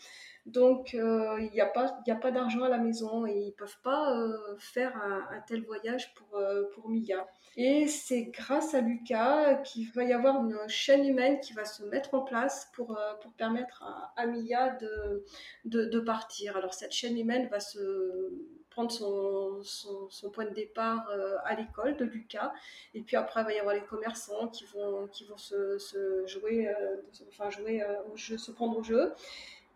Donc, 0.51 0.95
euh, 0.95 1.37
il 1.39 1.51
n'y 1.51 1.61
a 1.61 1.67
pas, 1.67 1.99
pas 2.21 2.31
d'argent 2.31 2.63
à 2.63 2.69
la 2.69 2.79
maison 2.79 3.27
et 3.27 3.33
ils 3.33 3.47
ne 3.47 3.51
peuvent 3.51 3.79
pas 3.83 4.17
euh, 4.17 4.55
faire 4.57 4.97
un, 4.97 5.41
tel 5.47 5.63
voyage 5.63 6.13
pour, 6.15 6.37
euh, 6.37 6.63
pour 6.73 6.89
Mia. 6.89 7.27
Et 7.55 7.87
c'est 7.87 8.23
grâce 8.23 8.73
à 8.73 8.81
Lucas 8.81 9.55
qu'il 9.57 9.91
va 9.91 10.03
y 10.03 10.13
avoir 10.13 10.43
une 10.43 10.57
chaîne 10.67 11.05
humaine 11.05 11.39
qui 11.39 11.53
va 11.53 11.65
se 11.65 11.83
mettre 11.83 12.15
en 12.15 12.21
place 12.21 12.71
pour, 12.73 12.97
pour 13.21 13.31
permettre 13.33 13.83
à, 14.15 14.25
Mia 14.25 14.69
de, 14.77 15.25
de, 15.65 15.99
partir. 15.99 16.57
Alors, 16.57 16.73
cette 16.73 16.93
chaîne 16.93 17.17
humaine 17.17 17.47
va 17.49 17.59
se 17.59 18.31
prendre 18.69 18.91
son, 18.91 19.61
son, 20.09 20.29
point 20.31 20.45
de 20.45 20.53
départ 20.53 21.09
à 21.43 21.55
l'école 21.55 21.97
de 21.97 22.05
Lucas. 22.05 22.53
Et 22.93 23.01
puis 23.01 23.17
après, 23.17 23.41
il 23.41 23.45
va 23.45 23.53
y 23.53 23.59
avoir 23.59 23.75
les 23.75 23.83
commerçants 23.83 24.47
qui 24.47 24.65
vont, 24.65 25.07
qui 25.07 25.25
vont 25.25 25.37
se, 25.37 25.77
jouer, 26.27 26.73
enfin 27.27 27.49
jouer 27.49 27.83
se 28.15 28.51
prendre 28.51 28.77
au 28.77 28.83
jeu. 28.83 29.13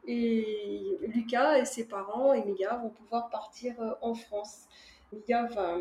Et 0.05 0.98
Lucas 1.01 1.57
et 1.57 1.65
ses 1.65 1.86
parents 1.86 2.33
et 2.33 2.43
Mia 2.43 2.75
vont 2.75 2.89
pouvoir 2.89 3.29
partir 3.29 3.79
euh, 3.81 3.91
en 4.01 4.13
France. 4.13 4.63
Mia 5.13 5.45
va, 5.45 5.77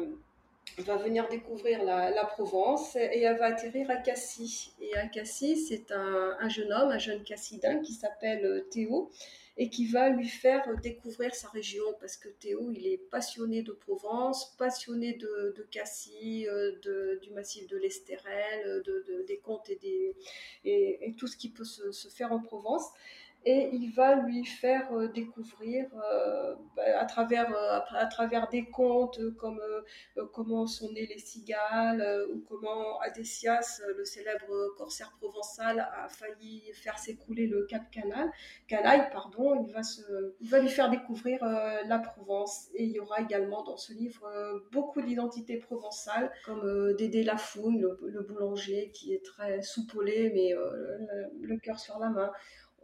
va 0.79 0.97
venir 0.97 1.29
découvrir 1.29 1.83
la, 1.83 2.25
Provence 2.27 2.95
et 2.97 3.23
elle 3.23 3.39
va 3.39 3.47
atterrir 3.47 3.91
à 3.91 3.97
Cassis. 3.97 4.75
Et 4.81 4.97
à 4.97 5.09
Cassis, 5.09 5.69
c'est 5.69 5.91
un, 5.91 6.49
jeune 6.49 6.73
homme, 6.73 6.91
un 6.91 6.99
jeune 6.99 7.25
cassidin 7.25 7.81
qui 7.81 7.93
s'appelle 7.95 8.45
euh, 8.45 8.61
Théo 8.71 9.11
et 9.59 9.69
qui 9.69 9.87
va 9.87 10.09
lui 10.09 10.29
faire 10.29 10.65
découvrir 10.81 11.35
sa 11.35 11.49
région 11.49 11.85
parce 12.01 12.17
que 12.17 12.29
Théo, 12.29 12.71
il 12.71 12.87
est 12.87 12.97
passionné 13.11 13.63
de 13.63 13.73
Provence, 13.73 14.55
passionné 14.57 15.15
de, 15.15 15.67
Cassis, 15.71 16.47
euh, 16.47 16.79
de, 16.83 17.19
du 17.23 17.31
massif 17.33 17.67
de 17.67 17.77
l'Estérel, 17.77 18.83
de, 18.85 19.25
des 19.27 19.39
contes 19.39 19.69
et, 19.69 19.77
des, 19.77 20.15
et, 20.65 21.15
tout 21.19 21.27
ce 21.27 21.37
qui 21.37 21.51
peut 21.51 21.65
se, 21.65 21.91
se 21.91 22.09
faire 22.09 22.33
en 22.33 22.41
Provence 22.41 22.87
et 23.45 23.71
il 23.73 23.93
va 23.93 24.15
lui 24.15 24.45
faire 24.45 24.93
euh, 24.93 25.09
découvrir 25.09 25.87
euh, 25.95 26.55
bah, 26.77 26.83
à, 26.99 27.05
travers, 27.07 27.51
euh, 27.51 27.81
à, 27.91 28.07
travers 28.07 28.49
des 28.49 28.67
contes 28.67 29.21
comme 29.37 29.61
comment 30.33 30.67
sont 30.67 30.93
nées 30.93 31.07
les 31.07 31.19
cigales 31.19 32.27
ou 32.33 32.41
comment 32.49 33.01
Adécias, 33.01 33.81
le 33.97 34.05
célèbre 34.05 34.75
corsaire 34.77 35.13
provençal, 35.19 35.81
a 35.81 36.09
failli 36.09 36.63
faire 36.73 36.99
s'écouler 36.99 37.47
le 37.47 37.65
Cap 37.67 37.91
Canal, 37.91 38.31
Canaille, 38.69 39.09
pardon, 39.13 39.65
il 39.67 39.73
va, 39.73 39.83
se, 39.83 40.03
il 40.41 40.49
va 40.49 40.61
lui 40.61 40.69
faire 40.69 40.91
découvrir 40.91 41.45
la 41.45 41.99
Provence. 41.99 42.69
Et 42.75 42.85
il 42.85 42.93
y 42.93 43.01
aura 43.01 43.21
également 43.21 43.63
dans 43.65 43.77
ce 43.77 43.93
livre 43.93 44.29
beaucoup 44.71 45.03
d'identités 45.03 45.57
provençales, 45.57 46.31
comme 46.45 46.95
Dédé 46.95 47.23
Lafougne, 47.23 47.81
le, 47.81 48.23
boulanger, 48.23 48.91
qui 48.93 49.15
est 49.15 49.25
très 49.25 49.63
soupolé, 49.63 50.31
mais 50.35 50.55
le 51.41 51.57
cœur 51.59 51.79
sur 51.79 51.99
la 51.99 52.11
main 52.11 52.33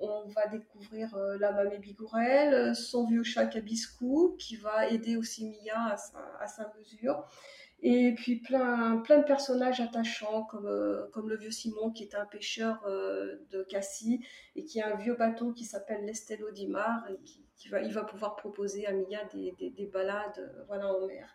on 0.00 0.26
va 0.28 0.46
découvrir 0.46 1.14
euh, 1.14 1.36
la 1.38 1.52
mamie 1.52 1.78
Bigourel, 1.78 2.74
son 2.74 3.06
vieux 3.06 3.22
chat 3.22 3.46
Cabiscou, 3.46 4.36
qui 4.38 4.56
va 4.56 4.88
aider 4.88 5.16
aussi 5.16 5.46
Mia 5.46 5.94
à 6.40 6.46
sa, 6.46 6.72
mesure. 6.78 7.24
Et 7.80 8.14
puis 8.14 8.36
plein, 8.36 8.98
plein 8.98 9.18
de 9.18 9.24
personnages 9.24 9.80
attachants, 9.80 10.44
comme, 10.44 10.66
euh, 10.66 11.06
comme 11.12 11.28
le 11.28 11.36
vieux 11.36 11.50
Simon, 11.50 11.90
qui 11.90 12.02
est 12.04 12.14
un 12.14 12.26
pêcheur 12.26 12.82
euh, 12.86 13.36
de 13.50 13.62
Cassis, 13.62 14.20
et 14.56 14.64
qui 14.64 14.80
a 14.80 14.92
un 14.92 14.96
vieux 14.96 15.14
bateau 15.14 15.52
qui 15.52 15.64
s'appelle 15.64 16.04
l'Estello 16.04 16.50
d'Imar, 16.50 17.08
et 17.10 17.18
qui, 17.56 17.68
va, 17.68 17.80
il 17.80 17.92
va 17.92 18.04
pouvoir 18.04 18.36
proposer 18.36 18.86
à 18.86 18.92
Mia 18.92 19.24
des, 19.32 19.54
des, 19.58 19.86
balades 19.86 20.64
voilà, 20.66 20.92
en 20.92 21.06
mer. 21.06 21.28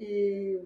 Et 0.00 0.60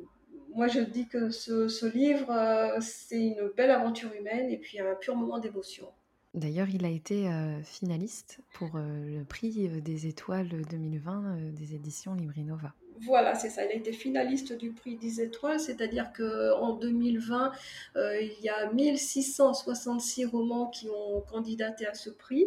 moi, 0.54 0.66
je 0.68 0.80
dis 0.80 1.08
que 1.08 1.30
ce, 1.30 1.68
ce 1.68 1.86
livre, 1.86 2.32
c'est 2.80 3.20
une 3.20 3.48
belle 3.56 3.70
aventure 3.70 4.12
humaine, 4.12 4.50
et 4.50 4.58
puis 4.58 4.80
un 4.80 4.94
pur 4.94 5.14
moment 5.16 5.38
d'émotion. 5.38 5.88
D'ailleurs, 6.34 6.68
il 6.70 6.84
a 6.84 6.88
été 6.88 7.30
finaliste 7.62 8.40
pour 8.54 8.70
le 8.74 9.22
prix 9.24 9.68
des 9.68 10.06
étoiles 10.06 10.48
2020 10.70 11.52
des 11.52 11.74
éditions 11.74 12.14
Librinova. 12.14 12.74
Voilà, 13.04 13.34
c'est 13.34 13.50
ça. 13.50 13.64
Il 13.64 13.70
a 13.70 13.74
été 13.74 13.92
finaliste 13.92 14.52
du 14.52 14.70
prix 14.70 14.96
10 14.96 15.20
étoiles, 15.20 15.58
c'est-à-dire 15.58 16.12
qu'en 16.16 16.74
2020, 16.74 17.52
euh, 17.96 18.20
il 18.20 18.44
y 18.44 18.48
a 18.48 18.70
1666 18.70 20.26
romans 20.26 20.68
qui 20.68 20.88
ont 20.88 21.20
candidaté 21.22 21.86
à 21.86 21.94
ce 21.94 22.10
prix. 22.10 22.46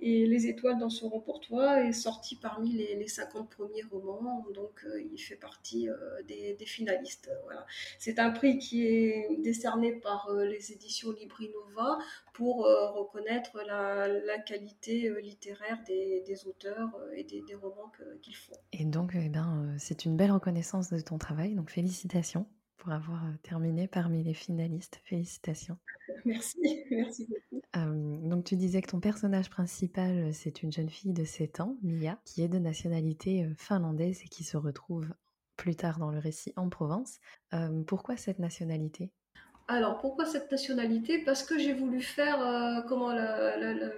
Et 0.00 0.26
Les 0.26 0.46
étoiles 0.46 0.78
dans 0.78 0.90
seront 0.90 1.20
pour 1.20 1.40
toi 1.40 1.82
est 1.82 1.92
sorti 1.92 2.36
parmi 2.36 2.72
les, 2.72 3.06
50 3.06 3.48
premiers 3.48 3.82
romans, 3.90 4.44
donc 4.54 4.84
euh, 4.84 5.00
il 5.12 5.18
fait 5.18 5.36
partie 5.36 5.88
euh, 5.88 5.94
des, 6.28 6.56
finalistes. 6.66 7.30
Voilà. 7.44 7.64
C'est 7.98 8.18
un 8.18 8.30
prix 8.30 8.58
qui 8.58 8.86
est 8.86 9.28
décerné 9.38 9.92
par 9.92 10.30
les 10.32 10.72
éditions 10.72 11.12
Librinova 11.12 11.98
pour 12.36 12.58
reconnaître 12.58 13.58
la, 13.66 14.38
qualité 14.40 15.10
littéraire 15.22 15.78
des, 15.86 16.46
auteurs 16.46 16.90
et 17.14 17.24
des, 17.24 17.54
romans 17.54 17.90
qu'ils 18.22 18.36
font. 18.36 18.52
Et 18.72 18.84
donc, 18.84 19.12
eh 19.14 19.28
ben, 19.28 19.74
c'est 19.78 20.04
une 20.04 20.16
belle 20.16 20.32
reconnaissance 20.32 20.90
de 20.90 21.00
ton 21.00 21.18
travail, 21.18 21.54
donc 21.54 21.70
félicitations 21.70 22.46
pour 22.86 22.92
avoir 22.92 23.24
euh, 23.24 23.32
terminé 23.42 23.88
parmi 23.88 24.22
les 24.22 24.32
finalistes. 24.32 25.00
Félicitations. 25.04 25.76
Merci, 26.24 26.84
merci 26.88 27.26
beaucoup. 27.26 27.62
donc 28.28 28.44
tu 28.44 28.56
disais 28.56 28.80
que 28.80 28.90
ton 28.90 29.00
personnage 29.00 29.50
principal, 29.50 30.16
euh, 30.18 30.30
c'est 30.32 30.62
une 30.62 30.72
jeune 30.72 30.88
fille 30.88 31.12
de 31.12 31.24
7 31.24 31.60
ans, 31.60 31.76
Mia, 31.82 32.20
qui 32.24 32.42
est 32.42 32.48
de 32.48 32.58
nationalité 32.58 33.44
euh, 33.44 33.54
finlandaise 33.56 34.22
et 34.24 34.28
qui 34.28 34.44
se 34.44 34.56
retrouve 34.56 35.08
plus 35.56 35.74
tard 35.74 35.98
dans 35.98 36.10
le 36.10 36.18
récit 36.18 36.52
en 36.56 36.68
Provence. 36.68 37.18
pourquoi 37.86 38.16
cette 38.18 38.38
nationalité? 38.38 39.10
Alors, 39.68 39.98
pourquoi 39.98 40.26
cette 40.26 40.50
nationalité? 40.50 41.18
Parce 41.24 41.42
que 41.42 41.58
j'ai 41.58 41.72
voulu 41.72 42.00
faire 42.00 42.40
euh, 42.40 42.82
comment 42.88 43.12
le, 43.12 43.92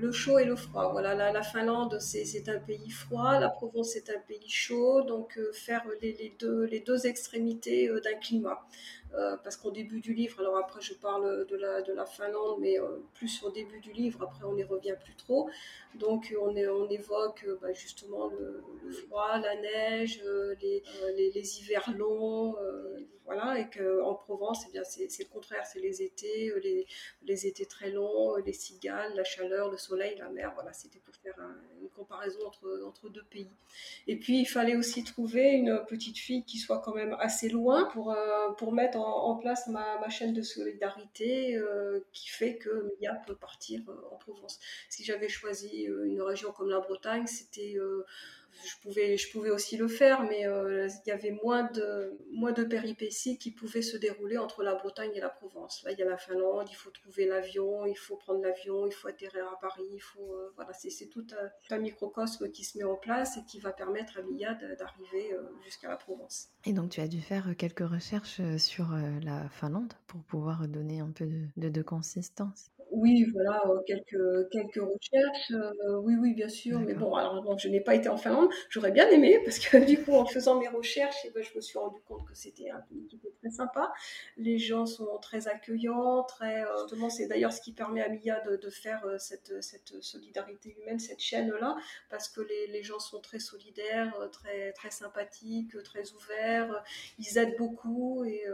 le, 0.00 0.12
chaud 0.12 0.38
et 0.40 0.44
le 0.44 0.56
froid. 0.56 0.90
Voilà, 0.90 1.14
la, 1.14 1.42
Finlande, 1.42 1.98
c'est 2.00 2.48
un 2.48 2.58
pays 2.58 2.90
froid, 2.90 3.38
la 3.38 3.48
Provence, 3.48 3.90
c'est 3.92 4.10
un 4.10 4.18
pays 4.26 4.48
chaud, 4.48 5.02
donc 5.02 5.38
euh, 5.38 5.52
faire 5.52 5.84
les, 6.02 6.34
deux, 6.40 6.64
les 6.64 6.80
deux 6.80 7.06
extrémités 7.06 7.88
euh, 7.88 8.00
d'un 8.00 8.14
climat. 8.14 8.60
Parce 9.42 9.56
qu'au 9.56 9.70
début 9.70 10.00
du 10.00 10.14
livre, 10.14 10.40
alors 10.40 10.56
après 10.56 10.80
je 10.80 10.94
parle 10.94 11.46
de 11.46 11.56
la, 11.56 11.82
de 11.82 11.92
la 11.92 12.06
Finlande, 12.06 12.58
mais 12.60 12.76
plus 13.14 13.42
au 13.42 13.50
début 13.50 13.80
du 13.80 13.92
livre, 13.92 14.22
après 14.22 14.44
on 14.44 14.54
n'y 14.54 14.64
revient 14.64 14.94
plus 15.02 15.14
trop. 15.14 15.50
Donc 15.94 16.34
on, 16.40 16.54
est, 16.56 16.68
on 16.68 16.88
évoque 16.88 17.46
bah, 17.60 17.72
justement 17.72 18.28
le, 18.28 18.62
froid, 18.92 19.38
la 19.38 19.56
neige, 19.56 20.22
les, 20.60 20.82
les, 21.16 21.58
hivers 21.60 21.90
longs, 21.96 22.56
voilà, 23.32 23.60
et 23.60 23.70
qu'en 23.70 24.14
Provence, 24.14 24.64
eh 24.74 24.80
c'est, 24.84 25.22
le 25.22 25.32
contraire, 25.32 25.64
c'est 25.64 25.78
les 25.78 26.02
étés, 26.02 26.50
euh, 26.50 26.58
les, 26.58 26.84
les, 27.22 27.46
étés 27.46 27.64
très 27.64 27.90
longs, 27.90 28.36
euh, 28.36 28.42
les 28.44 28.52
cigales, 28.52 29.14
la 29.14 29.22
chaleur, 29.22 29.70
le 29.70 29.76
soleil, 29.76 30.16
la 30.18 30.28
mer, 30.30 30.50
voilà, 30.56 30.72
c'était 30.72 30.98
pour 30.98 31.14
faire 31.14 31.36
une 31.80 31.88
comparaison 31.90 32.38
entre, 32.46 32.82
entre 32.86 33.08
deux 33.08 33.24
pays. 33.30 33.50
Et 34.06 34.16
puis, 34.16 34.40
il 34.40 34.46
fallait 34.46 34.76
aussi 34.76 35.04
trouver 35.04 35.50
une 35.50 35.82
petite 35.88 36.18
fille 36.18 36.44
qui 36.44 36.58
soit 36.58 36.78
quand 36.78 36.94
même 36.94 37.16
assez 37.20 37.48
loin 37.48 37.84
pour, 37.92 38.12
euh, 38.12 38.50
pour 38.58 38.72
mettre 38.72 38.98
en, 38.98 39.36
place 39.36 39.66
ma, 39.68 39.98
ma, 40.00 40.08
chaîne 40.08 40.34
de 40.34 40.42
solidarité 40.42 41.58
qui 42.12 42.28
fait 42.28 42.56
que 42.56 42.94
Mia 43.00 43.14
peut 43.26 43.36
partir 43.36 43.80
en 44.10 44.16
Provence. 44.16 44.58
Si 44.88 45.04
j'avais 45.04 45.28
choisi 45.28 45.84
une 45.84 46.22
région 46.22 46.52
comme 46.52 46.68
la 46.68 46.80
Bretagne, 46.80 47.26
c'était 47.26 47.76
je 48.64 48.80
pouvais, 48.82 49.16
je 49.16 49.30
pouvais 49.30 49.50
aussi 49.50 49.76
le 49.76 49.88
faire, 49.88 50.22
mais 50.22 50.46
euh, 50.46 50.88
il 51.06 51.08
y 51.08 51.12
avait 51.12 51.30
moins 51.42 51.64
de, 51.64 52.18
moins 52.32 52.52
de 52.52 52.64
péripéties 52.64 53.38
qui 53.38 53.50
pouvaient 53.50 53.82
se 53.82 53.96
dérouler 53.96 54.38
entre 54.38 54.62
la 54.62 54.74
Bretagne 54.74 55.12
et 55.14 55.20
la 55.20 55.28
Provence. 55.28 55.82
Là, 55.84 55.92
il 55.92 55.98
y 55.98 56.02
a 56.02 56.06
la 56.06 56.16
Finlande, 56.16 56.68
il 56.70 56.74
faut 56.74 56.90
trouver 56.90 57.26
l'avion, 57.26 57.86
il 57.86 57.96
faut 57.96 58.16
prendre 58.16 58.42
l'avion, 58.42 58.86
il 58.86 58.92
faut 58.92 59.08
atterrir 59.08 59.46
à 59.46 59.58
Paris, 59.60 59.88
il 59.92 60.00
faut, 60.00 60.34
euh, 60.34 60.52
voilà, 60.56 60.72
c'est, 60.72 61.06
tout 61.06 61.26
un, 61.70 61.78
microcosme 61.78 62.50
qui 62.50 62.64
se 62.64 62.76
met 62.78 62.84
en 62.84 62.96
place 62.96 63.36
et 63.38 63.44
qui 63.44 63.58
va 63.58 63.72
permettre 63.72 64.18
à 64.18 64.22
Mia 64.22 64.54
d'arriver 64.54 65.32
euh, 65.32 65.42
jusqu'à 65.64 65.88
la 65.88 65.96
Provence. 65.96 66.48
Et 66.64 66.72
donc, 66.72 66.90
tu 66.90 67.00
as 67.00 67.08
dû 67.08 67.20
faire 67.20 67.54
quelques 67.56 67.88
recherches 67.88 68.40
sur 68.58 68.88
la 69.22 69.48
Finlande 69.48 69.92
pour 70.06 70.22
pouvoir 70.22 70.68
donner 70.68 71.00
un 71.00 71.10
peu 71.10 71.26
de, 71.56 71.68
de 71.68 71.82
consistance. 71.82 72.70
Oui, 72.92 73.24
voilà, 73.32 73.62
euh, 73.68 73.80
quelques, 73.86 74.50
quelques 74.50 74.80
recherches. 74.82 75.52
Euh, 75.52 75.96
oui, 76.02 76.14
oui, 76.20 76.34
bien 76.34 76.48
sûr. 76.48 76.80
Mais 76.80 76.94
bon, 76.94 77.14
alors 77.14 77.56
je 77.58 77.68
n'ai 77.68 77.80
pas 77.80 77.94
été 77.94 78.08
en 78.08 78.16
Finlande. 78.16 78.48
J'aurais 78.68 78.90
bien 78.90 79.08
aimé 79.10 79.40
parce 79.44 79.58
que 79.60 79.76
du 79.86 80.02
coup, 80.02 80.12
en 80.14 80.26
faisant 80.26 80.58
mes 80.58 80.66
recherches, 80.68 81.16
eh 81.24 81.30
ben, 81.30 81.42
je 81.42 81.54
me 81.54 81.60
suis 81.60 81.78
rendu 81.78 82.00
compte 82.08 82.26
que 82.26 82.34
c'était 82.34 82.70
un 82.70 82.80
pays 82.80 83.06
qui 83.06 83.16
était 83.16 83.32
très 83.40 83.50
sympa. 83.50 83.92
Les 84.36 84.58
gens 84.58 84.86
sont 84.86 85.18
très 85.22 85.46
accueillants, 85.46 86.24
très. 86.24 86.62
Euh, 86.64 86.66
justement, 86.82 87.10
c'est 87.10 87.28
d'ailleurs 87.28 87.52
ce 87.52 87.60
qui 87.60 87.72
permet 87.72 88.02
à 88.02 88.08
Mia 88.08 88.40
de, 88.40 88.56
de 88.56 88.70
faire 88.70 89.06
cette, 89.18 89.62
cette 89.62 90.02
solidarité 90.02 90.76
humaine, 90.80 90.98
cette 90.98 91.20
chaîne-là, 91.20 91.76
parce 92.08 92.28
que 92.28 92.40
les, 92.40 92.66
les 92.68 92.82
gens 92.82 92.98
sont 92.98 93.20
très 93.20 93.38
solidaires, 93.38 94.14
très, 94.32 94.72
très 94.72 94.90
sympathiques, 94.90 95.80
très 95.84 96.12
ouverts. 96.12 96.82
Ils 97.18 97.38
aident 97.38 97.56
beaucoup 97.56 98.24
et 98.24 98.44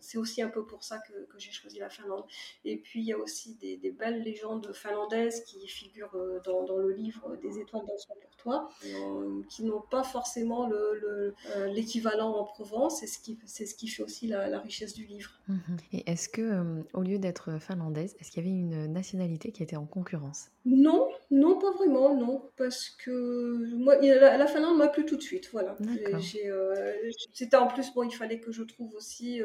c'est 0.00 0.18
aussi 0.18 0.42
un 0.42 0.48
peu 0.48 0.66
pour 0.66 0.84
ça 0.84 0.98
que, 0.98 1.12
que 1.26 1.38
j'ai 1.38 1.52
choisi 1.52 1.78
la 1.78 1.88
Finlande. 1.88 2.24
Et 2.64 2.78
puis, 2.78 3.00
il 3.00 3.06
y 3.06 3.12
a 3.12 3.18
aussi 3.18 3.54
des 3.56 3.76
des 3.86 3.92
belles 3.92 4.22
légendes 4.22 4.72
finlandaises 4.72 5.44
qui 5.44 5.66
figurent 5.68 6.14
euh, 6.14 6.40
dans, 6.44 6.64
dans 6.64 6.78
le 6.78 6.92
livre 6.92 7.36
Des 7.42 7.58
étoiles 7.58 7.84
dans 7.86 7.98
son 7.98 8.14
pour 8.20 8.36
toi, 8.36 8.68
euh, 8.84 9.42
qui 9.48 9.64
n'ont 9.64 9.82
pas 9.90 10.02
forcément 10.02 10.70
euh, 10.70 11.32
l'équivalent 11.68 12.32
le, 12.32 12.38
en 12.38 12.44
Provence, 12.44 13.00
c'est 13.00 13.06
ce, 13.06 13.18
qui, 13.18 13.38
ce 13.46 13.74
qui 13.74 13.88
fait 13.88 14.02
aussi 14.02 14.26
la, 14.26 14.58
richesse 14.60 14.94
du 14.94 15.04
livre. 15.04 15.30
Mhm. 15.48 15.76
Et 15.92 16.10
est-ce 16.10 16.28
que, 16.28 16.82
au 16.94 17.02
lieu 17.02 17.18
d'être 17.18 17.60
finlandaise, 17.60 18.16
est-ce 18.18 18.30
qu'il 18.30 18.44
y 18.44 18.48
avait 18.48 18.58
une 18.58 18.86
nationalité 18.86 19.52
qui 19.52 19.62
était 19.62 19.76
en 19.76 19.86
concurrence? 19.86 20.48
Non, 20.64 21.08
non, 21.30 21.58
pas 21.58 21.72
vraiment, 21.72 22.14
non, 22.14 22.50
parce 22.56 22.90
que 22.90 23.74
moi, 23.74 23.96
la, 23.96 24.46
Finlande 24.46 24.78
m'a 24.78 24.88
plu 24.88 25.04
tout 25.04 25.16
de 25.16 25.22
suite, 25.22 25.50
voilà. 25.52 25.76
C'était 27.32 27.56
en 27.56 27.66
plus, 27.66 27.92
bon, 27.92 28.04
il 28.04 28.14
fallait 28.14 28.40
que 28.40 28.52
je 28.52 28.62
trouve 28.62 28.94
aussi 28.94 29.42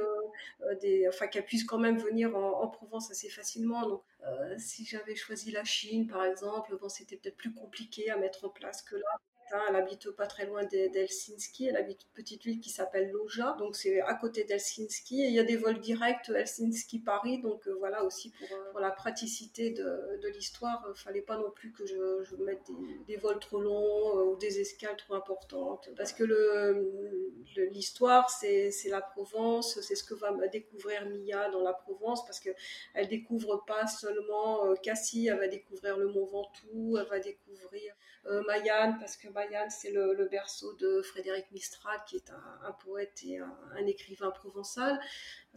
des, 0.81 1.07
enfin, 1.07 1.27
qu'elle 1.27 1.45
puisse 1.45 1.63
quand 1.63 1.79
même 1.79 1.97
venir 1.97 2.35
en, 2.35 2.61
en 2.61 2.67
Provence 2.67 3.11
assez 3.11 3.29
facilement, 3.29 3.88
donc 3.88 4.03
euh, 4.27 4.55
si 4.57 4.85
j'avais 4.85 5.15
choisi 5.15 5.51
la 5.51 5.63
Chine, 5.63 6.07
par 6.07 6.23
exemple, 6.23 6.77
bon, 6.79 6.89
c'était 6.89 7.17
peut-être 7.17 7.38
plus 7.38 7.53
compliqué 7.53 8.09
à 8.09 8.17
mettre 8.17 8.45
en 8.45 8.50
place 8.50 8.81
que 8.81 8.95
là. 8.95 9.19
Hein, 9.53 9.62
elle 9.70 9.75
habite 9.75 10.10
pas 10.12 10.27
très 10.27 10.46
loin 10.46 10.63
d'Helsinki. 10.65 11.67
Elle 11.67 11.77
habite 11.77 12.03
une 12.03 12.12
petite 12.13 12.43
ville 12.43 12.60
qui 12.60 12.70
s'appelle 12.70 13.12
Loja. 13.12 13.55
Donc 13.60 13.75
c'est 13.75 14.01
à 14.01 14.15
côté 14.15 14.43
d'Helsinki. 14.43 15.24
Et 15.24 15.27
il 15.27 15.34
y 15.34 15.39
a 15.39 15.43
des 15.43 15.58
vols 15.58 15.79
directs 15.79 16.29
Helsinki-Paris. 16.29 17.41
Donc 17.41 17.67
euh, 17.67 17.75
voilà 17.79 18.03
aussi 18.03 18.31
pour, 18.31 18.58
euh, 18.58 18.81
la 18.81 18.91
praticité 18.91 19.72
de, 19.72 20.27
l'histoire. 20.34 20.86
Il 20.96 21.00
fallait 21.00 21.22
pas 21.22 21.38
non 21.38 21.51
plus 21.51 21.72
que 21.72 21.86
je, 21.86 22.36
mette 22.38 22.70
des, 23.08 23.17
vols 23.17 23.39
trop 23.39 23.60
longs 23.60 24.31
ou 24.31 24.36
des 24.38 24.60
escales 24.60 24.96
trop 24.98 25.15
importantes. 25.15 25.89
Parce 25.98 26.13
que 26.13 26.24
l'histoire, 27.72 28.29
c'est 28.29 28.72
la 28.89 29.01
Provence. 29.01 29.79
C'est 29.81 29.96
ce 29.96 30.03
que 30.03 30.13
va 30.13 30.48
découvrir 30.48 31.05
Mia 31.05 31.50
dans 31.50 31.62
la 31.62 31.74
Provence. 31.74 32.25
Parce 32.25 32.39
qu'elle 32.39 33.08
découvre 33.08 33.63
pas 33.65 33.88
seulement 33.88 34.74
Cassis. 34.81 35.27
Elle 35.27 35.39
va 35.39 35.48
découvrir 35.48 35.98
le 35.98 36.08
Mont 36.08 36.25
Ventoux. 36.25 36.98
Elle 36.98 37.08
va 37.08 37.20
découvrir 37.20 37.93
euh, 38.27 38.43
Mayenne, 38.46 38.98
parce 39.00 39.17
que 39.17 39.27
Mayenne, 39.29 39.40
c'est 39.69 39.91
le, 39.91 40.27
berceau 40.29 40.74
de 40.74 41.01
Frédéric 41.01 41.51
Mistral, 41.51 42.00
qui 42.07 42.18
est 42.18 42.31
un, 42.31 42.72
poète 42.83 43.22
et 43.24 43.39
un, 43.39 43.85
écrivain 43.87 44.31
provençal. 44.31 45.00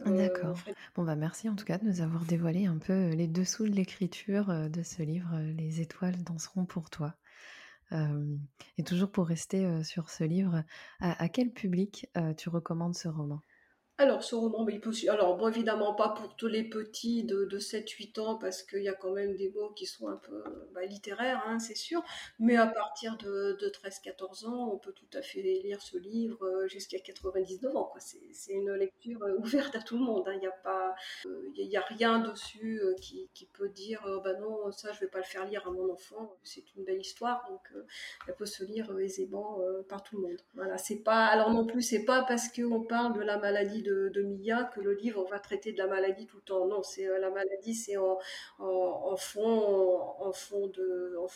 Euh, 0.05 0.17
D'accord. 0.17 0.57
Bon, 0.95 1.03
bah 1.03 1.15
merci 1.15 1.49
en 1.49 1.55
tout 1.55 1.65
cas 1.65 1.77
de 1.77 1.85
nous 1.85 2.01
avoir 2.01 2.25
dévoilé 2.25 2.65
un 2.65 2.77
peu 2.77 3.09
les 3.09 3.27
dessous 3.27 3.67
de 3.67 3.73
l'écriture 3.73 4.49
euh, 4.49 4.69
de 4.69 4.83
ce 4.83 5.03
livre, 5.03 5.37
Les 5.57 5.81
étoiles 5.81 6.23
danseront 6.23 6.65
pour 6.65 6.89
toi. 6.89 7.15
et 7.91 8.83
toujours 8.83 9.11
pour 9.11 9.27
rester 9.27 9.83
sur 9.83 10.09
ce 10.09 10.23
livre, 10.23 10.63
à 10.99 11.29
quel 11.29 11.51
public 11.51 12.09
tu 12.35 12.49
recommandes 12.49 12.95
ce 12.95 13.07
roman? 13.07 13.41
Alors, 13.97 14.23
ce 14.23 14.35
roman, 14.35 14.67
il 14.67 14.81
peut... 14.81 14.91
Alors, 15.07 15.37
bon, 15.37 15.47
évidemment, 15.47 15.93
pas 15.93 16.09
pour 16.09 16.35
tous 16.35 16.47
les 16.47 16.65
petits 16.65 17.23
de, 17.23 17.45
de 17.45 17.59
7-8 17.59 18.19
ans, 18.19 18.35
parce 18.35 18.61
qu'il 18.61 18.83
y 18.83 18.89
a 18.89 18.93
quand 18.93 19.11
même 19.11 19.37
des 19.37 19.49
mots 19.51 19.69
qui 19.69 19.85
sont 19.85 20.09
un 20.09 20.17
peu 20.17 20.43
bah, 20.73 20.83
littéraires, 20.83 21.41
hein, 21.47 21.59
c'est 21.59 21.75
sûr. 21.75 22.03
Mais 22.37 22.57
à 22.57 22.67
partir 22.67 23.15
de, 23.15 23.57
de 23.57 23.69
13-14 23.69 24.47
ans, 24.47 24.69
on 24.73 24.77
peut 24.77 24.91
tout 24.91 25.17
à 25.17 25.21
fait 25.21 25.41
lire 25.41 25.81
ce 25.81 25.97
livre 25.97 26.43
euh, 26.45 26.67
jusqu'à 26.67 26.99
99 26.99 27.73
ans. 27.77 27.93
C'est 28.33 28.51
une 28.51 28.73
lecture 28.73 29.23
euh, 29.23 29.37
ouverte 29.37 29.75
à 29.77 29.79
tout 29.79 29.97
le 29.97 30.03
monde. 30.03 30.27
Hein. 30.27 30.33
Il 30.33 30.39
n'y 30.39 30.47
a, 30.47 30.51
pas, 30.51 30.93
euh, 31.25 31.49
il 31.55 31.77
a 31.77 31.81
rien 31.81 32.19
dessus 32.19 32.81
qui, 32.99 33.29
qui, 33.33 33.45
peut 33.45 33.69
dire 33.69 34.01
bah 34.25 34.33
non, 34.33 34.71
ça, 34.73 34.91
je 34.91 34.99
vais 34.99 35.07
pas 35.07 35.19
le 35.19 35.23
faire 35.23 35.45
lire 35.45 35.65
à 35.65 35.71
mon 35.71 35.93
enfant. 35.93 36.35
C'est 36.43 36.63
une 36.75 36.83
belle 36.83 36.99
histoire, 36.99 37.47
donc 37.49 37.61
elle 38.27 38.35
peut 38.35 38.45
se 38.45 38.65
lire 38.65 38.91
aisément 38.99 39.59
par 39.87 40.03
tout 40.03 40.17
le 40.17 40.23
monde. 40.23 40.41
Voilà, 40.55 40.77
c'est 40.77 40.97
pas... 41.03 41.27
Alors 41.27 41.51
non 41.51 41.65
plus, 41.65 41.81
c'est 41.81 42.03
pas 42.03 42.23
parce 42.23 42.49
qu'on 42.49 42.81
parle 42.81 43.13
de 43.13 43.21
la 43.21 43.37
maladie 43.37 43.83
de, 43.85 44.21
Mia 44.21 44.63
que 44.73 44.81
le 44.81 44.93
livre 44.93 45.25
va 45.29 45.39
traiter 45.39 45.71
de 45.71 45.77
la 45.77 45.87
maladie 45.87 46.25
tout 46.25 46.37
le 46.37 46.43
temps. 46.43 46.65
Non, 46.67 46.83
c'est 46.83 47.07
euh, 47.07 47.19
la 47.19 47.29
maladie, 47.29 47.73
c'est 47.73 47.97
en, 47.97 48.17
en, 48.59 49.15
fond, 49.15 50.15
en, 50.19 50.31
fond 50.31 50.67
de, 50.67 51.15
en 51.17 51.27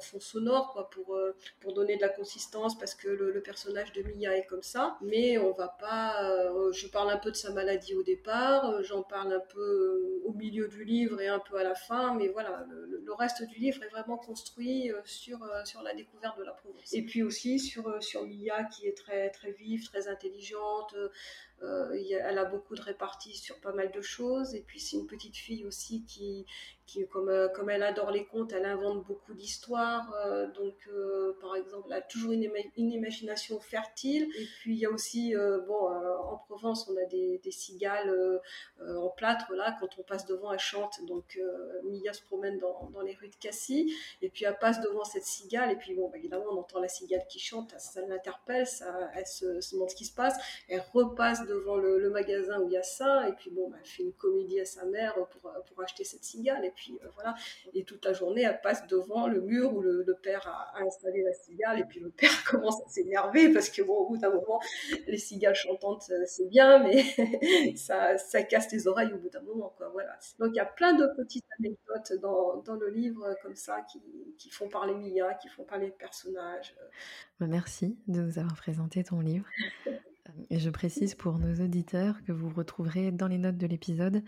fond, 0.00 0.20
sonore, 0.20 0.72
quoi, 0.72 0.90
pour, 0.90 1.14
euh, 1.14 1.34
pour 1.60 1.74
donner 1.74 1.96
de 1.96 2.02
la 2.02 2.08
consistance, 2.08 2.78
parce 2.78 2.94
que 2.94 3.08
le, 3.08 3.42
personnage 3.42 3.92
de 3.92 4.02
Mia 4.02 4.36
est 4.36 4.46
comme 4.46 4.62
ça. 4.62 4.96
Mais 5.02 5.38
on 5.38 5.52
va 5.52 5.68
pas. 5.68 6.30
Euh, 6.30 6.72
je 6.72 6.86
parle 6.88 7.10
un 7.10 7.18
peu 7.18 7.30
de 7.30 7.36
sa 7.36 7.52
maladie 7.52 7.94
au 7.94 8.02
départ, 8.02 8.82
j'en 8.82 9.02
parle 9.02 9.32
un 9.32 9.40
peu 9.40 10.20
au 10.24 10.32
milieu 10.32 10.68
du 10.68 10.84
livre 10.84 11.20
et 11.20 11.28
un 11.28 11.40
peu 11.40 11.56
à 11.56 11.62
la 11.62 11.74
fin, 11.74 12.14
mais 12.14 12.28
voilà, 12.28 12.66
le, 12.70 13.12
reste 13.12 13.44
du 13.44 13.60
livre 13.60 13.80
est 13.84 13.88
vraiment 13.88 14.16
construit 14.16 14.90
sur, 15.04 15.38
sur 15.64 15.82
la 15.82 15.94
découverte 15.94 16.36
de 16.36 16.42
la 16.42 16.52
Provence. 16.52 16.92
Et 16.92 17.02
puis 17.02 17.22
aussi 17.22 17.60
sur, 17.60 18.02
sur 18.02 18.26
Mia 18.26 18.64
qui 18.64 18.88
est 18.88 18.96
très, 18.96 19.30
très 19.30 19.52
vive, 19.52 19.84
très 19.84 20.08
intelligente. 20.08 20.96
Euh, 21.62 21.96
elle 22.22 22.38
a 22.38 22.44
beaucoup 22.44 22.74
de 22.74 22.82
réparties 22.82 23.36
sur 23.36 23.60
pas 23.60 23.72
mal 23.72 23.90
de 23.92 24.00
choses. 24.00 24.54
Et 24.54 24.62
puis 24.62 24.80
c'est 24.80 24.96
une 24.96 25.06
petite 25.06 25.36
fille 25.36 25.64
aussi 25.64 26.04
qui, 26.04 26.46
qui 26.86 27.06
comme, 27.06 27.28
euh, 27.28 27.48
comme 27.48 27.70
elle 27.70 27.82
adore 27.82 28.10
les 28.10 28.26
contes, 28.26 28.52
elle 28.52 28.64
invente 28.64 29.04
beaucoup 29.06 29.34
d'histoires. 29.34 30.12
Euh, 30.26 30.46
donc, 30.52 30.74
euh, 30.88 31.36
par 31.40 31.56
exemple, 31.56 31.86
elle 31.90 31.98
a 31.98 32.02
toujours 32.02 32.32
une, 32.32 32.50
une, 32.76 32.92
imagination 32.92 33.58
fertile. 33.60 34.28
Et 34.38 34.46
puis, 34.60 34.74
il 34.74 34.78
y 34.78 34.86
a 34.86 34.90
aussi, 34.90 35.34
bon, 35.66 35.88
en 35.88 36.36
Provence, 36.48 36.88
on 36.88 36.96
a 36.96 37.04
des, 37.06 37.40
des 37.42 37.50
cigales 37.50 38.12
en 38.80 39.08
plâtre, 39.08 39.52
là, 39.52 39.76
quand 39.80 39.88
on 39.98 40.02
passe 40.02 40.26
devant, 40.26 40.52
elle 40.52 40.58
chante. 40.58 41.04
Donc, 41.06 41.38
Mia 41.84 42.12
se 42.12 42.22
promène 42.22 42.58
dans, 42.58 42.90
dans, 42.90 43.00
les 43.00 43.14
rues 43.14 43.28
de 43.28 43.36
Cassis, 43.36 43.92
et 44.22 44.28
puis 44.28 44.44
elle 44.44 44.58
passe 44.58 44.80
devant 44.80 45.04
cette 45.04 45.24
cigale, 45.24 45.72
et 45.72 45.76
puis, 45.76 45.94
bon, 45.94 46.08
bah, 46.08 46.18
évidemment, 46.18 46.46
on 46.50 46.58
entend 46.58 46.80
la 46.80 46.88
cigale 46.88 47.24
qui 47.28 47.38
chante, 47.38 47.74
ça, 47.78 48.00
l'interpelle, 48.06 48.66
ça, 48.66 49.10
elle 49.14 49.26
se, 49.26 49.60
se, 49.60 49.74
demande 49.74 49.90
ce 49.90 49.96
qui 49.96 50.04
se 50.04 50.14
passe, 50.14 50.36
elle 50.68 50.82
repasse 50.92 51.46
devant 51.46 51.76
le, 51.76 51.98
le 51.98 52.10
magasin 52.10 52.60
où 52.60 52.68
il 52.68 52.72
y 52.72 52.76
a 52.76 52.82
ça, 52.82 53.28
et 53.28 53.32
puis, 53.32 53.50
bon, 53.50 53.68
bah, 53.70 53.78
elle 53.80 53.88
fait 53.88 54.02
une 54.02 54.12
comédie 54.12 54.60
à 54.60 54.64
sa 54.64 54.84
mère 54.84 55.14
pour, 55.14 55.50
pour 55.66 55.82
acheter 55.82 56.04
cette 56.04 56.24
cigale. 56.24 56.64
Et 56.64 56.73
puis 56.74 56.98
euh, 57.02 57.08
voilà. 57.14 57.34
Et 57.72 57.84
toute 57.84 58.04
la 58.04 58.12
journée, 58.12 58.42
elle 58.42 58.60
passe 58.60 58.86
devant 58.86 59.26
le 59.26 59.40
mur 59.40 59.74
où 59.74 59.80
le, 59.80 60.04
père 60.22 60.46
a, 60.46 60.82
installé 60.82 61.22
la 61.22 61.32
cigale, 61.32 61.80
et 61.80 61.84
puis 61.84 62.00
le 62.00 62.10
père 62.10 62.44
commence 62.50 62.80
à 62.82 62.88
s'énerver 62.88 63.52
parce 63.52 63.70
que 63.70 63.82
bon, 63.82 63.94
au 63.94 64.08
bout 64.08 64.16
d'un 64.16 64.30
moment, 64.30 64.60
les 65.06 65.18
cigales 65.18 65.54
chantantes, 65.54 66.04
euh, 66.10 66.24
c'est 66.26 66.48
bien, 66.48 66.82
mais 66.82 67.02
ça, 67.76 68.16
ça 68.18 68.42
casse 68.42 68.70
les 68.72 68.86
oreilles 68.86 69.12
au 69.12 69.18
bout 69.18 69.30
d'un 69.30 69.42
moment, 69.42 69.74
quoi. 69.76 69.88
Voilà. 69.90 70.16
Donc 70.38 70.50
il 70.52 70.56
y 70.56 70.60
a 70.60 70.66
plein 70.66 70.94
de 70.94 71.06
petites 71.16 71.46
anecdotes 71.58 72.12
dans, 72.20 72.56
dans 72.58 72.76
le 72.76 72.88
livre 72.90 73.24
euh, 73.24 73.34
comme 73.42 73.56
ça 73.56 73.82
qui, 73.82 74.00
qui 74.38 74.50
font 74.50 74.68
parler 74.68 74.94
Mia, 74.94 75.34
qui 75.34 75.48
font 75.48 75.64
parler 75.64 75.88
de 75.88 75.94
personnages. 75.94 76.74
Bah, 77.40 77.46
merci 77.48 77.96
de 78.06 78.20
nous 78.20 78.38
avoir 78.38 78.56
présenté 78.56 79.04
ton 79.04 79.20
livre. 79.20 79.46
Et 80.50 80.58
je 80.58 80.70
précise 80.70 81.14
pour 81.14 81.38
nos 81.38 81.62
auditeurs 81.64 82.22
que 82.24 82.32
vous 82.32 82.48
retrouverez 82.48 83.12
dans 83.12 83.28
les 83.28 83.38
notes 83.38 83.58
de 83.58 83.66
l'épisode 83.66 84.22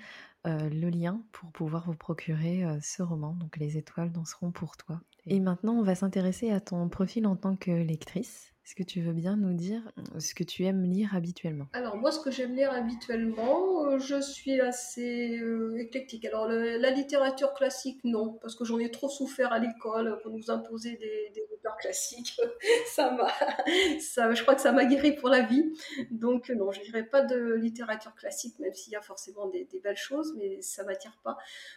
le 0.44 0.90
lien 0.90 1.22
pour 1.32 1.50
pouvoir 1.50 1.86
vous 1.86 1.96
procurer 1.96 2.64
ce 2.80 3.02
roman, 3.02 3.34
donc 3.34 3.56
Les 3.56 3.78
étoiles 3.78 4.12
danseront 4.12 4.52
pour 4.52 4.76
toi. 4.76 5.00
Et 5.26 5.40
maintenant, 5.40 5.74
on 5.74 5.82
va 5.82 5.94
s'intéresser 5.94 6.50
à 6.50 6.60
ton 6.60 6.88
profil 6.88 7.26
en 7.26 7.36
tant 7.36 7.56
que 7.56 7.70
lectrice. 7.70 8.55
Est-ce 8.66 8.74
que 8.74 8.82
tu 8.82 9.00
veux 9.00 9.12
bien 9.12 9.36
nous 9.36 9.52
dire 9.52 9.80
euh, 9.96 10.18
ce 10.18 10.34
que 10.34 10.42
tu 10.42 10.64
aimes 10.64 10.82
lire 10.82 11.14
habituellement? 11.14 11.66
Alors 11.72 11.96
moi, 11.96 12.10
ce 12.10 12.18
que 12.18 12.32
j'aime 12.32 12.56
lire 12.56 12.72
habituellement, 12.72 13.86
euh, 13.86 14.00
je 14.00 14.20
suis 14.20 14.60
assez 14.60 15.38
euh, 15.38 15.78
éclectique. 15.78 16.24
Alors 16.24 16.48
la 16.48 16.90
littérature 16.90 17.54
classique, 17.54 18.00
non, 18.02 18.32
parce 18.42 18.56
que 18.56 18.64
j'en 18.64 18.80
ai 18.80 18.90
trop 18.90 19.08
souffert 19.08 19.52
à 19.52 19.60
l'école 19.60 20.18
pour 20.20 20.32
nous 20.32 20.50
imposer 20.50 20.96
des, 20.96 21.30
des 21.32 21.46
auteurs 21.54 21.76
classiques. 21.76 22.40
ça 22.88 23.12
m'a, 23.12 23.28
ça, 24.00 24.34
je 24.34 24.42
crois 24.42 24.56
que 24.56 24.60
ça 24.60 24.72
m'a 24.72 24.84
guéri 24.84 25.12
pour 25.14 25.28
la 25.28 25.42
vie. 25.42 25.72
Donc 26.10 26.48
non, 26.48 26.72
je 26.72 26.82
dirais 26.82 27.04
pas 27.04 27.22
de 27.22 27.54
littérature 27.54 28.16
classique, 28.16 28.58
même 28.58 28.74
s'il 28.74 28.92
y 28.92 28.96
a 28.96 29.00
forcément 29.00 29.46
des, 29.46 29.68
belles 29.84 29.96
choses, 29.96 30.34
mais 30.36 30.60
ça 30.60 30.82
m'attire 30.82 31.16
pas. 31.22 31.36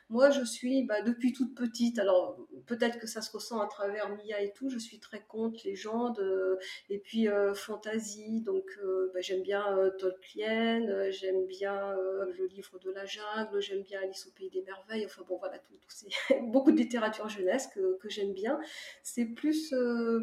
Moi, 0.10 0.32
je 0.32 0.44
suis 0.44 0.86
bah, 0.86 1.04
depuis 1.04 1.34
toute 1.34 1.54
petite. 1.54 2.00
Alors 2.00 2.36
peut-être 2.66 2.98
que 2.98 3.06
ça 3.06 3.22
se 3.22 3.32
ressent 3.32 3.62
à 3.62 3.68
travers 3.68 4.10
Mia 4.10 4.42
et 4.42 4.52
tout. 4.54 4.72
Je 4.72 4.80
suis 4.80 5.00
très 5.00 5.22
contre 5.22 5.60
les 5.66 5.76
gens 5.76 6.10
de 6.10 6.58
et 6.90 7.00
puis 7.00 7.28
euh, 7.28 7.54
fantasy, 7.54 8.42
donc 8.42 8.66
euh, 8.84 9.12
bah, 9.14 9.22
j'aime 9.22 9.42
bien 9.42 9.78
euh, 9.78 9.92
Tolkien, 9.98 11.10
j'aime 11.12 11.46
bien 11.46 11.96
le 12.38 12.46
livre 12.48 12.80
de 12.80 12.92
la 12.92 13.06
jungle, 13.06 13.62
j'aime 13.62 13.84
bien 13.84 14.02
Alice 14.02 14.28
au 14.28 14.32
pays 14.32 14.50
des 14.50 14.62
merveilles. 14.62 15.06
Enfin 15.06 15.24
bon 15.28 15.38
voilà, 15.38 15.60
tout, 15.60 15.74
c'est 15.88 16.08
beaucoup 16.52 16.72
de 16.72 16.78
littérature 16.78 17.28
jeunesse 17.30 17.68
que, 17.68 17.98
j'aime 18.10 18.34
bien. 18.34 18.60
C'est 19.04 19.26
plus 19.26 19.74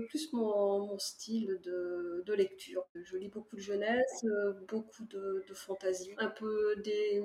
plus 0.08 0.32
mon, 0.32 0.98
style 0.98 1.60
de, 1.62 2.32
lecture. 2.34 2.86
Je 2.94 3.16
lis 3.16 3.28
beaucoup 3.28 3.56
de 3.56 3.60
jeunesse, 3.60 4.26
beaucoup 4.68 5.04
de 5.04 5.44
fantasy, 5.54 6.14
un 6.18 6.28
peu 6.28 6.76
des 6.84 7.20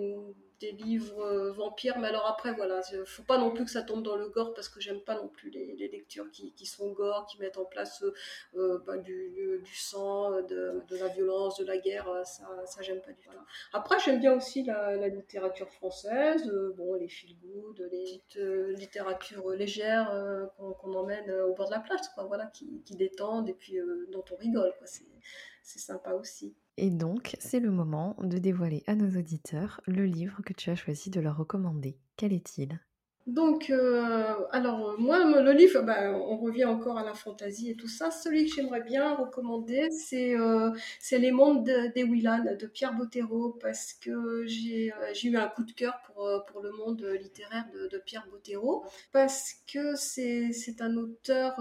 des 0.61 0.71
livres 0.71 1.19
euh, 1.19 1.51
vampires, 1.51 1.97
mais 1.97 2.07
alors 2.07 2.27
après, 2.27 2.53
voilà, 2.53 2.81
faut 3.05 3.23
pas 3.23 3.37
non 3.39 3.51
plus 3.51 3.65
que 3.65 3.71
ça 3.71 3.81
tombe 3.81 4.03
dans 4.03 4.15
le 4.15 4.29
gore 4.29 4.53
parce 4.53 4.69
que 4.69 4.79
j'aime 4.79 5.01
pas 5.01 5.15
non 5.15 5.27
plus 5.27 5.49
les, 5.49 5.75
lectures 5.75 6.29
qui, 6.31 6.53
qui, 6.53 6.65
sont 6.65 6.91
gore, 6.91 7.25
qui 7.25 7.39
mettent 7.39 7.57
en 7.57 7.65
place 7.65 8.03
euh, 8.03 8.13
euh, 8.55 8.79
bah, 8.85 8.97
du, 8.97 9.31
du, 9.63 9.75
sang, 9.75 10.41
de, 10.43 10.81
de, 10.87 10.97
la 10.97 11.07
violence, 11.07 11.57
de 11.57 11.65
la 11.65 11.77
guerre, 11.77 12.07
ça, 12.25 12.47
ça 12.65 12.81
j'aime 12.81 13.01
pas 13.01 13.11
du 13.11 13.21
tout. 13.23 13.31
Après, 13.73 13.97
j'aime 13.99 14.19
bien 14.19 14.33
aussi 14.33 14.63
la, 14.63 14.95
la 14.95 15.07
littérature 15.07 15.69
française, 15.71 16.49
bon, 16.77 16.93
les 16.93 17.09
feel 17.09 17.35
good, 17.39 17.79
les 17.91 18.03
petites 18.03 18.35
littératures 18.77 19.49
légères 19.49 20.49
qu'on 20.57 20.93
emmène 20.93 21.31
au 21.31 21.53
bord 21.55 21.67
de 21.67 21.73
la 21.73 21.79
place, 21.79 22.07
quoi, 22.09 22.25
voilà, 22.25 22.45
qui, 22.45 22.83
qui 22.85 22.95
détendent 22.95 23.49
et 23.49 23.53
puis 23.53 23.77
dont 24.11 24.23
on 24.31 24.35
rigole, 24.35 24.73
quoi, 24.77 24.87
c'est 24.87 25.79
sympa 25.79 26.13
aussi. 26.13 26.55
Et 26.75 26.89
donc, 26.89 27.37
c'est 27.39 27.61
le 27.61 27.71
moment 27.71 28.17
de 28.21 28.37
dévoiler 28.37 28.83
à 28.87 28.95
nos 28.95 29.17
auditeurs 29.17 29.79
le 29.87 30.05
livre 30.05 30.41
que 30.43 30.51
tu 30.51 30.69
as 30.69 30.75
choisi 30.75 31.09
de 31.09 31.21
leur 31.21 31.37
recommander. 31.37 31.97
Quel 32.17 32.33
est-il? 32.33 32.79
Donc, 33.27 33.69
euh, 33.69 34.33
alors 34.51 34.99
moi, 34.99 35.23
le 35.41 35.51
livre, 35.51 35.81
bah, 35.83 36.11
on 36.11 36.37
revient 36.37 36.65
encore 36.65 36.97
à 36.97 37.03
la 37.03 37.13
fantaisie 37.13 37.69
et 37.69 37.75
tout 37.75 37.87
ça. 37.87 38.09
Celui 38.09 38.47
que 38.47 38.55
j'aimerais 38.55 38.81
bien 38.81 39.13
recommander, 39.13 39.87
c'est 39.91 40.35
euh, 40.35 40.71
c'est 40.99 41.19
Les 41.19 41.31
Mondes 41.31 41.63
des 41.63 42.03
Willan 42.03 42.43
de 42.59 42.65
Pierre 42.65 42.95
Bottero, 42.95 43.51
parce 43.61 43.93
que 43.93 44.43
j'ai 44.47 44.91
euh, 44.91 45.13
eu 45.23 45.37
un 45.37 45.47
coup 45.47 45.63
de 45.63 45.71
cœur 45.71 46.01
pour, 46.07 46.27
pour 46.47 46.61
le 46.61 46.71
monde 46.71 47.05
littéraire 47.21 47.65
de, 47.71 47.87
de 47.89 47.97
Pierre 47.99 48.25
Bottero, 48.31 48.85
parce 49.11 49.53
que 49.71 49.95
c'est 49.95 50.51
c'est 50.51 50.81
un 50.81 50.97
auteur 50.97 51.59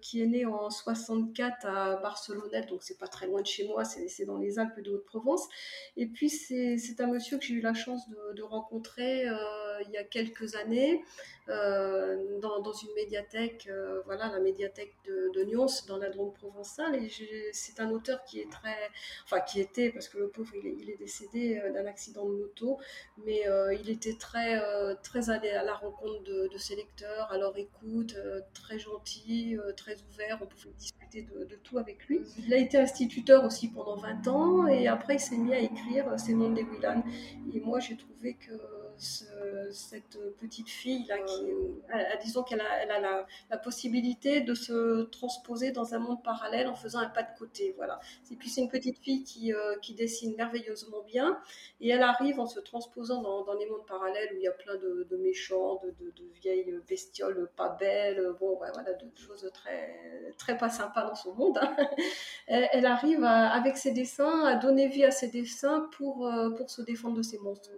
qui 0.00 0.22
est 0.22 0.26
né 0.26 0.46
en 0.46 0.70
64 0.70 1.66
à 1.66 1.96
Barcelonnette, 1.96 2.68
donc 2.68 2.84
c'est 2.84 2.98
pas 2.98 3.08
très 3.08 3.26
loin 3.26 3.42
de 3.42 3.46
chez 3.46 3.66
moi, 3.66 3.84
c'est 3.84 4.24
dans 4.24 4.38
les 4.38 4.60
Alpes 4.60 4.80
de 4.80 4.92
Haute-Provence. 4.92 5.48
Et 5.96 6.06
puis 6.06 6.28
c'est 6.30 7.00
un 7.00 7.08
monsieur 7.08 7.38
que 7.38 7.44
j'ai 7.44 7.54
eu 7.54 7.60
la 7.60 7.74
chance 7.74 8.08
de, 8.08 8.36
de 8.36 8.42
rencontrer 8.42 9.24
il 9.86 9.90
y 9.92 9.96
a 9.96 10.04
quelques 10.04 10.54
années 10.54 10.99
euh, 11.50 12.38
dans, 12.40 12.72
une 12.72 12.94
médiathèque, 12.94 13.66
euh, 13.68 14.02
voilà, 14.04 14.28
la 14.28 14.38
médiathèque 14.38 14.94
de, 15.04 15.30
de 15.34 15.44
Nyons, 15.44 15.66
dans 15.88 15.98
la 15.98 16.08
Drôme 16.08 16.32
provençale. 16.32 16.94
Et 16.94 17.10
c'est 17.52 17.80
un 17.80 17.90
auteur 17.90 18.22
qui 18.24 18.40
est 18.40 18.50
très, 18.50 18.76
enfin 19.24 19.40
qui 19.40 19.60
était, 19.60 19.90
parce 19.90 20.08
que 20.08 20.18
le 20.18 20.28
pauvre 20.28 20.52
il 20.54 20.90
est, 20.90 20.96
décédé 20.96 21.58
euh, 21.58 21.72
d'un 21.72 21.86
accident 21.86 22.24
de 22.26 22.36
moto, 22.36 22.78
mais 23.24 23.44
il 23.80 23.90
était 23.90 24.16
très, 24.16 24.60
très 25.02 25.30
allé 25.30 25.50
à 25.50 25.62
la 25.62 25.74
rencontre 25.74 26.22
de, 26.22 26.48
ses 26.56 26.76
lecteurs, 26.76 27.30
à 27.32 27.38
leur 27.38 27.56
écoute, 27.56 28.16
très 28.54 28.78
gentil, 28.78 29.56
très 29.76 29.96
ouvert. 30.12 30.38
On 30.40 30.46
pouvait 30.46 30.74
discuter 30.78 31.22
de, 31.22 31.56
tout 31.64 31.78
avec 31.78 32.06
lui. 32.06 32.20
Il 32.38 32.52
a 32.54 32.58
été 32.58 32.78
instituteur 32.78 33.44
aussi 33.44 33.68
pendant 33.68 33.96
20 33.96 34.28
ans, 34.28 34.66
et 34.66 34.88
après 34.88 35.14
il 35.14 35.20
s'est 35.20 35.36
mis 35.36 35.54
à 35.54 35.58
écrire 35.58 36.18
ses 36.18 36.34
noms 36.34 36.50
des 36.50 36.62
Willan. 36.62 37.02
Et 37.54 37.60
moi 37.60 37.80
j'ai 37.80 37.96
trouvé 37.96 38.34
que 38.34 38.52
cette 39.00 40.18
petite 40.38 40.68
fille 40.68 41.06
là 41.06 41.18
qui, 41.18 41.42
disons 42.22 42.42
qu'elle 42.42 42.60
a, 42.60 42.82
elle 42.82 42.90
a 42.90 43.26
la, 43.50 43.58
possibilité 43.58 44.40
de 44.40 44.54
se 44.54 45.02
transposer 45.04 45.70
dans 45.70 45.94
un 45.94 45.98
monde 45.98 46.22
parallèle 46.22 46.66
en 46.68 46.74
faisant 46.74 46.98
un 47.00 47.08
pas 47.08 47.22
de 47.22 47.38
côté, 47.38 47.74
voilà. 47.76 48.00
Et 48.30 48.36
puis 48.36 48.48
c'est 48.48 48.60
une 48.60 48.68
petite 48.68 48.98
fille 48.98 49.22
qui, 49.22 49.52
euh, 49.52 49.76
qui, 49.82 49.94
dessine 49.94 50.34
merveilleusement 50.36 51.02
bien 51.06 51.38
et 51.80 51.90
elle 51.90 52.02
arrive 52.02 52.40
en 52.40 52.46
se 52.46 52.60
transposant 52.60 53.22
dans, 53.22 53.44
dans 53.44 53.54
les 53.54 53.66
mondes 53.66 53.86
parallèles 53.86 54.30
où 54.34 54.36
il 54.36 54.42
y 54.42 54.48
a 54.48 54.52
plein 54.52 54.76
de, 54.76 55.16
méchants, 55.16 55.80
de, 55.82 55.90
de, 55.90 56.24
vieilles 56.40 56.74
bestioles 56.88 57.50
pas 57.56 57.76
belles, 57.78 58.22
bon 58.38 58.56
voilà, 58.56 58.92
de 58.92 59.06
choses 59.16 59.48
très 59.52 60.32
très 60.38 60.56
pas 60.56 60.70
sympas 60.70 61.04
dans 61.04 61.14
son 61.14 61.34
monde. 61.34 61.58
Hein. 61.60 61.76
Elle, 62.46 62.86
arrive 62.86 63.24
avec 63.24 63.76
ses 63.76 63.92
dessins 63.92 64.44
à 64.44 64.56
donner 64.56 64.88
vie 64.88 65.04
à 65.04 65.10
ses 65.10 65.28
dessins 65.28 65.88
pour 65.96 66.26
euh, 66.26 66.50
pour 66.50 66.70
se 66.70 66.82
défendre 66.82 67.16
de 67.16 67.22
ces 67.22 67.38
monstres. 67.38 67.70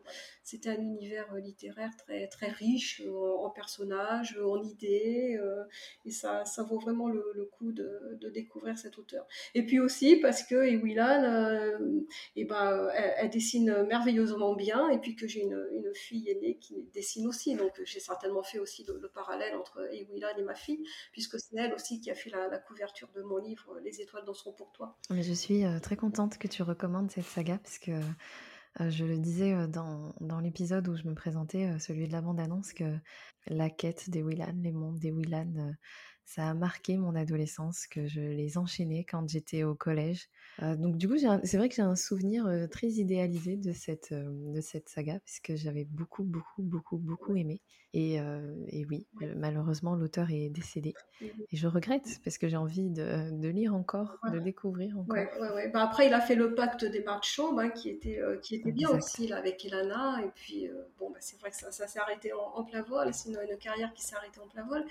C'était 0.44 0.70
un 0.70 0.80
univers 0.80 1.32
euh, 1.34 1.40
littéraire 1.40 1.90
très, 1.96 2.26
très 2.26 2.48
riche 2.48 3.00
euh, 3.04 3.36
en 3.38 3.50
personnages, 3.50 4.36
en 4.44 4.62
idées, 4.62 5.38
euh, 5.40 5.62
et 6.04 6.10
ça, 6.10 6.44
ça 6.44 6.62
vaut 6.62 6.78
vraiment 6.78 7.08
le, 7.08 7.48
coup 7.52 7.72
de, 7.72 8.18
de, 8.20 8.28
découvrir 8.28 8.76
cet 8.76 8.98
auteur. 8.98 9.26
Et 9.54 9.64
puis 9.64 9.78
aussi 9.78 10.16
parce 10.16 10.42
que 10.42 10.54
Ewilan, 10.54 11.78
et 12.36 12.44
ben, 12.44 12.88
elle, 12.94 13.30
dessine 13.30 13.84
merveilleusement 13.84 14.54
bien, 14.54 14.88
et 14.90 14.98
puis 14.98 15.14
que 15.16 15.26
j'ai 15.26 15.42
une, 15.42 15.66
une, 15.72 15.94
fille 15.94 16.28
aînée 16.30 16.56
qui 16.56 16.88
dessine 16.94 17.26
aussi, 17.26 17.54
donc 17.54 17.72
j'ai 17.84 18.00
certainement 18.00 18.42
fait 18.42 18.58
aussi 18.58 18.84
le, 18.88 19.08
parallèle 19.08 19.54
entre 19.56 19.86
Ewilan 19.92 20.36
et 20.38 20.42
ma 20.42 20.54
fille, 20.54 20.82
puisque 21.12 21.38
c'est 21.38 21.56
elle 21.56 21.74
aussi 21.74 22.00
qui 22.00 22.10
a 22.10 22.14
fait 22.14 22.30
la, 22.30 22.58
couverture 22.58 23.10
de 23.14 23.22
mon 23.22 23.38
livre 23.38 23.78
Les 23.84 24.00
étoiles 24.00 24.24
danseront 24.24 24.52
pour 24.52 24.72
toi. 24.72 24.96
Mais 25.10 25.22
je 25.22 25.32
suis 25.32 25.64
très 25.82 25.96
contente 25.96 26.38
que 26.38 26.48
tu 26.48 26.62
recommandes 26.62 27.10
cette 27.10 27.24
saga, 27.24 27.58
parce 27.58 27.78
que 27.78 27.92
euh, 27.92 28.00
je 28.80 29.04
le 29.04 29.18
disais 29.18 29.52
euh, 29.52 29.66
dans, 29.66 30.14
dans 30.20 30.40
l'épisode 30.40 30.88
où 30.88 30.96
je 30.96 31.06
me 31.06 31.14
présentais, 31.14 31.66
euh, 31.66 31.78
celui 31.78 32.06
de 32.06 32.12
la 32.12 32.20
bande-annonce, 32.20 32.72
que 32.72 32.96
la 33.46 33.70
quête 33.70 34.10
des 34.10 34.22
Willan, 34.22 34.54
les 34.62 34.72
mondes 34.72 34.98
des 34.98 35.10
Willan, 35.10 35.74
ça 36.24 36.48
a 36.48 36.54
marqué 36.54 36.96
mon 36.96 37.14
adolescence, 37.14 37.86
que 37.86 38.06
je 38.06 38.20
les 38.20 38.56
enchaînais 38.56 39.04
quand 39.04 39.28
j'étais 39.28 39.64
au 39.64 39.74
collège. 39.74 40.28
donc 40.60 40.96
du 40.96 41.08
coup, 41.08 41.18
c'est 41.18 41.56
vrai 41.56 41.68
que 41.68 41.74
j'ai 41.74 41.82
un 41.82 41.96
souvenir 41.96 42.46
très 42.70 42.88
idéalisé 42.88 43.56
de 43.56 43.72
cette, 43.72 44.14
de 44.14 44.60
cette 44.60 44.88
saga, 44.88 45.18
puisque 45.24 45.56
j'avais 45.56 45.84
beaucoup, 45.84 46.22
beaucoup, 46.22 46.62
beaucoup, 46.62 46.98
beaucoup 46.98 47.34
aimé. 47.34 47.60
Et, 47.94 48.14
et 48.68 48.86
oui, 48.86 49.06
malheureusement, 49.36 49.94
l'auteur 49.94 50.30
est 50.30 50.48
décédé. 50.48 50.94
Et 51.20 51.56
je 51.56 51.68
regrette, 51.68 52.20
parce 52.24 52.38
que 52.38 52.48
j'ai 52.48 52.56
envie 52.56 52.90
de, 52.90 53.30
de, 53.30 53.48
lire 53.48 53.74
encore, 53.74 54.16
de 54.32 54.38
découvrir 54.38 54.98
encore. 54.98 55.14
Ouais, 55.14 55.50
ouais, 55.54 55.68
bah, 55.68 55.82
après, 55.82 56.06
il 56.06 56.14
a 56.14 56.20
fait 56.20 56.34
le 56.34 56.54
pacte 56.54 56.84
des 56.84 57.02
marchands, 57.02 57.58
hein, 57.58 57.68
qui 57.68 57.90
était, 57.90 58.20
qui 58.42 58.54
était 58.54 58.72
bien 58.72 58.88
aussi, 58.90 59.28
là, 59.28 59.36
avec 59.36 59.64
Elana. 59.64 60.22
Et 60.24 60.30
puis, 60.34 60.70
bon, 60.98 61.10
bah, 61.10 61.18
c'est 61.20 61.38
vrai 61.40 61.50
que 61.50 61.56
ça, 61.56 61.70
ça 61.70 61.86
s'est 61.86 61.98
arrêté 61.98 62.32
en, 62.32 62.64
plein 62.64 62.82
vol. 62.82 63.12
C'est 63.12 63.28
une, 63.28 63.38
une, 63.48 63.58
carrière 63.58 63.92
qui 63.92 64.02
s'est 64.02 64.16
arrêtée 64.16 64.40
en 64.40 64.48
plein 64.48 64.64
vol. 64.64 64.84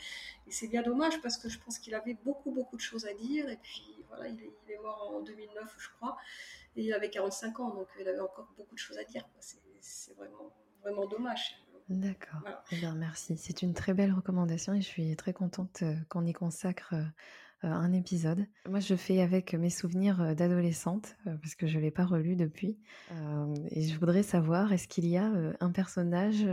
Et 0.48 0.52
c'est 0.52 0.68
bien 0.68 0.84
dommage, 0.84 1.20
parce 1.22 1.38
que 1.38 1.50
je 1.50 1.60
pense 1.60 1.80
qu'il 1.80 1.96
avait 1.96 2.18
beaucoup, 2.24 2.52
beaucoup 2.52 2.76
de 2.76 2.82
choses 2.82 3.06
à 3.06 3.14
dire. 3.14 3.50
Et 3.50 3.58
puis 3.62 3.96
voilà, 4.10 4.28
il 4.28 4.40
est, 4.42 4.52
il 4.68 4.74
est, 4.74 4.78
mort 4.80 5.14
en 5.16 5.22
2009, 5.22 5.76
je 5.78 5.90
crois. 5.98 6.18
Et 6.76 6.84
il 6.84 6.94
avait 6.94 7.10
45 7.10 7.60
ans, 7.60 7.70
donc 7.74 7.88
il 8.00 8.08
avait 8.08 8.20
encore 8.20 8.48
beaucoup 8.58 8.76
de 8.76 8.80
choses 8.80 8.98
à 8.98 9.04
dire. 9.04 9.28
C'est 9.40 10.16
vraiment, 10.16 10.54
vraiment 10.82 11.06
dommage. 11.06 11.61
D'accord. 11.92 12.40
Eh 12.72 12.78
bien, 12.78 12.96
merci. 12.96 13.36
C'est 13.36 13.62
une 13.62 13.74
très 13.74 13.94
belle 13.94 14.14
recommandation 14.14 14.74
et 14.74 14.80
je 14.80 14.88
suis 14.88 15.14
très 15.18 15.34
contente 15.34 15.80
euh, 15.84 15.94
qu'on 16.08 16.26
y 16.26 16.32
consacre 16.32 16.94
euh, 16.94 17.68
un 17.68 17.92
épisode. 17.92 18.46
Moi, 18.70 18.80
je 18.80 18.96
fais 18.96 19.22
avec 19.22 19.54
mes 19.54 19.70
souvenirs 19.70 20.22
euh, 20.22 20.34
d'adolescente, 20.34 21.18
parce 21.26 21.56
que 21.56 21.68
je 21.68 21.78
ne 21.78 21.82
l'ai 21.84 21.92
pas 21.92 22.06
relu 22.06 22.38
depuis. 22.38 22.78
et 23.72 23.82
je 23.82 24.00
voudrais 24.00 24.24
savoir, 24.24 24.72
est-ce 24.72 24.88
qu'il 24.88 25.06
y 25.06 25.18
a 25.18 25.30
un 25.60 25.72
personnage 25.72 26.46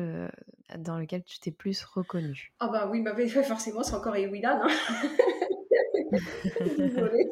dans 0.77 0.99
lequel 0.99 1.23
tu 1.23 1.39
t'es 1.39 1.53
plus 1.53 1.85
reconnue? 1.85 2.53
Ah 2.59 2.69
bah 2.69 2.89
oui, 2.91 3.01
bah, 3.03 3.15
forcément, 3.45 3.85
c'est 3.85 3.95
encore 3.95 4.17
Ewilan. 4.17 4.61
Hein. 4.65 5.09
Désolée. 6.79 7.31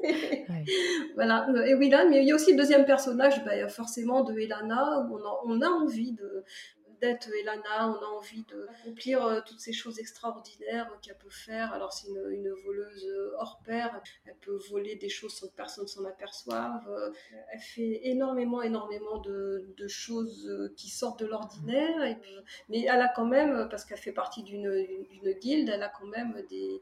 Voilà, 1.16 1.48
Ewilan, 1.66 2.08
mais 2.08 2.22
il 2.22 2.28
y 2.28 2.32
a 2.32 2.36
aussi 2.36 2.52
le 2.52 2.58
deuxième 2.58 2.84
personnage, 2.84 3.44
bah, 3.44 3.66
forcément, 3.66 4.22
de 4.22 4.38
Elana, 4.38 5.00
où 5.08 5.16
on 5.16 5.24
a, 5.24 5.40
on 5.46 5.60
a 5.60 5.68
envie 5.68 6.12
de, 6.12 6.44
d'être 7.00 7.28
Elana, 7.40 7.90
on 7.90 8.02
a 8.02 8.06
envie 8.06 8.44
d'accomplir 8.44 9.42
toutes 9.46 9.60
ces 9.60 9.72
choses 9.72 9.98
extraordinaires 9.98 10.90
qu'elle 11.02 11.18
peut 11.18 11.30
faire. 11.30 11.72
Alors 11.72 11.92
c'est 11.92 12.08
une, 12.08 12.52
voleuse 12.64 13.06
hors 13.38 13.60
pair, 13.64 14.00
elle 14.24 14.36
peut 14.36 14.58
voler 14.70 14.96
des 14.96 15.08
choses 15.08 15.34
sans 15.34 15.48
que 15.48 15.54
personne 15.54 15.86
s'en 15.86 16.04
aperçoive. 16.04 17.12
Elle 17.52 17.60
fait 17.60 18.00
énormément, 18.08 18.62
énormément 18.62 19.18
de, 19.18 19.64
choses 19.88 20.72
qui 20.76 20.88
sortent 20.88 21.20
de 21.20 21.26
l'ordinaire. 21.26 22.16
Mais 22.68 22.82
elle 22.82 23.00
a 23.00 23.08
quand 23.08 23.26
même, 23.26 23.68
parce 23.68 23.84
qu'elle 23.84 23.98
fait 23.98 24.12
partie 24.12 24.42
d'une 24.42 24.84
guilde, 25.40 25.68
elle 25.68 25.82
a 25.82 25.88
quand 25.88 26.06
même 26.06 26.42
des, 26.48 26.80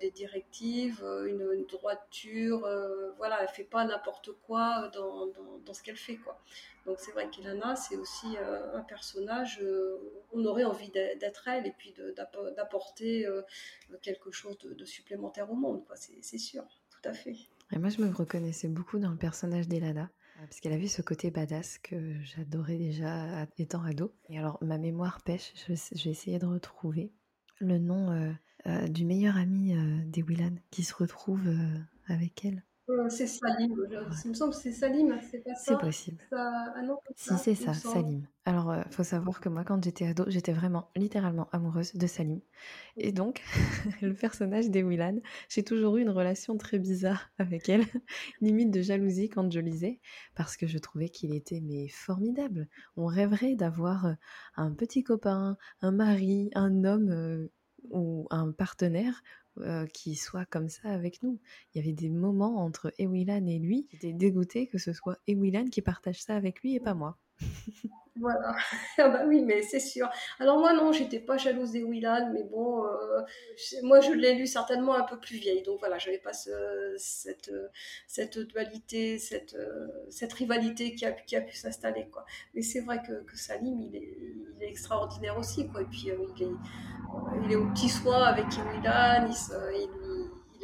des 0.00 0.10
directives, 0.10 1.04
une, 1.26 1.48
une 1.52 1.66
droiture. 1.66 2.68
voilà, 3.16 3.42
elle 3.42 3.48
fait 3.48 3.64
pas 3.64 3.84
n'importe 3.84 4.30
quoi 4.46 4.88
dans, 4.94 5.26
dans, 5.26 5.58
dans 5.64 5.74
ce 5.74 5.82
qu'elle 5.82 5.96
fait, 5.96 6.16
quoi. 6.16 6.38
Donc 6.86 6.96
c'est 7.00 7.12
vrai 7.12 7.30
qu'Ilana, 7.30 7.76
c'est 7.76 7.96
aussi 7.96 8.36
euh, 8.36 8.76
un 8.76 8.82
personnage, 8.82 9.58
euh, 9.62 9.96
on 10.32 10.44
aurait 10.44 10.64
envie 10.64 10.90
d'être 10.90 11.48
elle 11.48 11.66
et 11.66 11.74
puis 11.76 11.94
d'apporter 12.56 13.26
euh, 13.26 13.42
quelque 14.02 14.30
chose 14.30 14.58
de, 14.58 14.84
supplémentaire 14.84 15.50
au 15.50 15.54
monde, 15.54 15.82
c'est 15.94 16.38
sûr, 16.38 16.62
tout 16.90 17.08
à 17.08 17.12
fait. 17.14 17.36
Et 17.72 17.78
moi, 17.78 17.88
je 17.88 18.02
me 18.02 18.12
reconnaissais 18.12 18.68
beaucoup 18.68 18.98
dans 18.98 19.10
le 19.10 19.16
personnage 19.16 19.66
d'Elana. 19.68 20.10
Parce 20.40 20.60
qu'elle 20.60 20.72
avait 20.72 20.88
ce 20.88 21.00
côté 21.00 21.30
badass 21.30 21.78
que 21.78 22.20
j'adorais 22.24 22.76
déjà 22.76 23.46
étant 23.56 23.82
ado. 23.84 24.12
Et 24.28 24.38
alors, 24.38 24.58
ma 24.62 24.78
mémoire 24.78 25.22
pêche, 25.22 25.54
je, 25.68 25.72
vais 25.72 26.10
essayer 26.10 26.40
de 26.40 26.44
retrouver 26.44 27.12
le 27.60 27.78
nom 27.78 28.34
du 28.88 29.04
meilleur 29.04 29.36
ami 29.36 29.74
des 30.06 30.22
Willan 30.22 30.56
qui 30.70 30.82
se 30.82 30.92
retrouve 30.92 31.48
avec 32.08 32.44
elle. 32.44 32.62
Euh, 32.90 33.08
c'est 33.08 33.26
Salim. 33.26 33.74
Il 34.24 34.30
me 34.30 34.34
semble 34.34 34.52
que 34.52 34.60
c'est 34.60 34.72
Salim, 34.72 35.18
c'est 35.30 35.38
pas 35.38 35.54
ça? 35.54 35.72
C'est 35.72 35.78
possible. 35.78 36.22
Ah 36.32 36.82
non, 36.84 36.98
si, 37.16 37.34
c'est 37.38 37.54
ça, 37.54 37.72
Salim. 37.72 38.26
Alors, 38.44 38.74
il 38.74 38.92
faut 38.92 39.04
savoir 39.04 39.40
que 39.40 39.48
moi, 39.48 39.64
quand 39.64 39.82
j'étais 39.82 40.06
ado, 40.06 40.24
j'étais 40.26 40.52
vraiment, 40.52 40.90
littéralement 40.94 41.48
amoureuse 41.52 41.94
de 41.94 42.06
Salim. 42.06 42.40
Et 42.98 43.10
donc, 43.10 43.42
le 44.02 44.12
personnage 44.12 44.68
d'Ewilan, 44.68 45.18
j'ai 45.48 45.64
toujours 45.64 45.96
eu 45.96 46.02
une 46.02 46.10
relation 46.10 46.58
très 46.58 46.78
bizarre 46.78 47.30
avec 47.38 47.70
elle, 47.70 47.84
limite 48.42 48.70
de 48.70 48.82
jalousie 48.82 49.30
quand 49.30 49.50
je 49.50 49.60
lisais, 49.60 50.00
parce 50.34 50.58
que 50.58 50.66
je 50.66 50.76
trouvais 50.76 51.08
qu'il 51.08 51.34
était 51.34 51.62
mais 51.62 51.88
formidable. 51.88 52.68
On 52.96 53.06
rêverait 53.06 53.54
d'avoir 53.54 54.06
euh, 54.06 54.12
un 54.56 54.72
petit 54.72 55.02
copain, 55.04 55.56
un 55.80 55.92
mari, 55.92 56.50
un 56.54 56.84
homme 56.84 57.08
euh, 57.10 57.48
ou 57.90 58.26
un 58.30 58.52
partenaire 58.52 59.22
euh, 59.58 59.86
qui 59.86 60.16
soit 60.16 60.46
comme 60.46 60.68
ça 60.68 60.88
avec 60.90 61.22
nous. 61.22 61.40
Il 61.72 61.78
y 61.78 61.84
avait 61.84 61.94
des 61.94 62.10
moments 62.10 62.64
entre 62.64 62.92
Ewilan 62.98 63.46
et 63.46 63.58
lui, 63.58 63.86
j'étais 63.90 64.12
dégoûtée 64.12 64.66
que 64.66 64.78
ce 64.78 64.92
soit 64.92 65.18
Ewilan 65.26 65.66
qui 65.66 65.82
partage 65.82 66.22
ça 66.22 66.34
avec 66.36 66.62
lui 66.62 66.74
et 66.74 66.80
pas 66.80 66.94
moi. 66.94 67.18
Voilà. 68.16 68.54
ah 68.98 69.08
bah 69.08 69.24
oui, 69.26 69.42
mais 69.42 69.62
c'est 69.62 69.80
sûr. 69.80 70.08
Alors 70.38 70.58
moi 70.58 70.72
non, 70.72 70.92
j'étais 70.92 71.18
pas 71.18 71.36
jalouse 71.36 71.72
des 71.72 71.82
Willan, 71.82 72.30
mais 72.32 72.44
bon, 72.44 72.84
euh, 72.84 73.22
moi 73.82 74.00
je 74.00 74.12
l'ai 74.12 74.34
lu 74.34 74.46
certainement 74.46 74.94
un 74.94 75.02
peu 75.02 75.18
plus 75.18 75.36
vieille, 75.36 75.62
donc 75.62 75.80
voilà, 75.80 75.98
j'avais 75.98 76.18
pas 76.18 76.32
cette 76.32 77.50
dualité, 78.38 79.18
cette 79.18 80.32
rivalité 80.32 80.94
qui 80.94 81.04
a 81.06 81.40
pu 81.40 81.56
s'installer 81.56 82.08
quoi. 82.12 82.24
Mais 82.54 82.62
c'est 82.62 82.80
vrai 82.80 83.02
que, 83.02 83.36
Salim, 83.36 83.80
il 83.80 83.96
est, 83.96 84.68
extraordinaire 84.68 85.36
aussi 85.36 85.68
quoi. 85.68 85.82
Et 85.82 85.86
puis 85.86 86.10
euh, 86.10 86.16
il 86.36 86.42
est 86.44 86.52
il 87.44 87.52
est 87.52 87.56
au 87.56 87.68
petit 87.70 87.88
soin 87.88 88.22
avec 88.24 88.46
Willan, 88.46 89.28
il, 89.28 89.34
il 89.82 90.03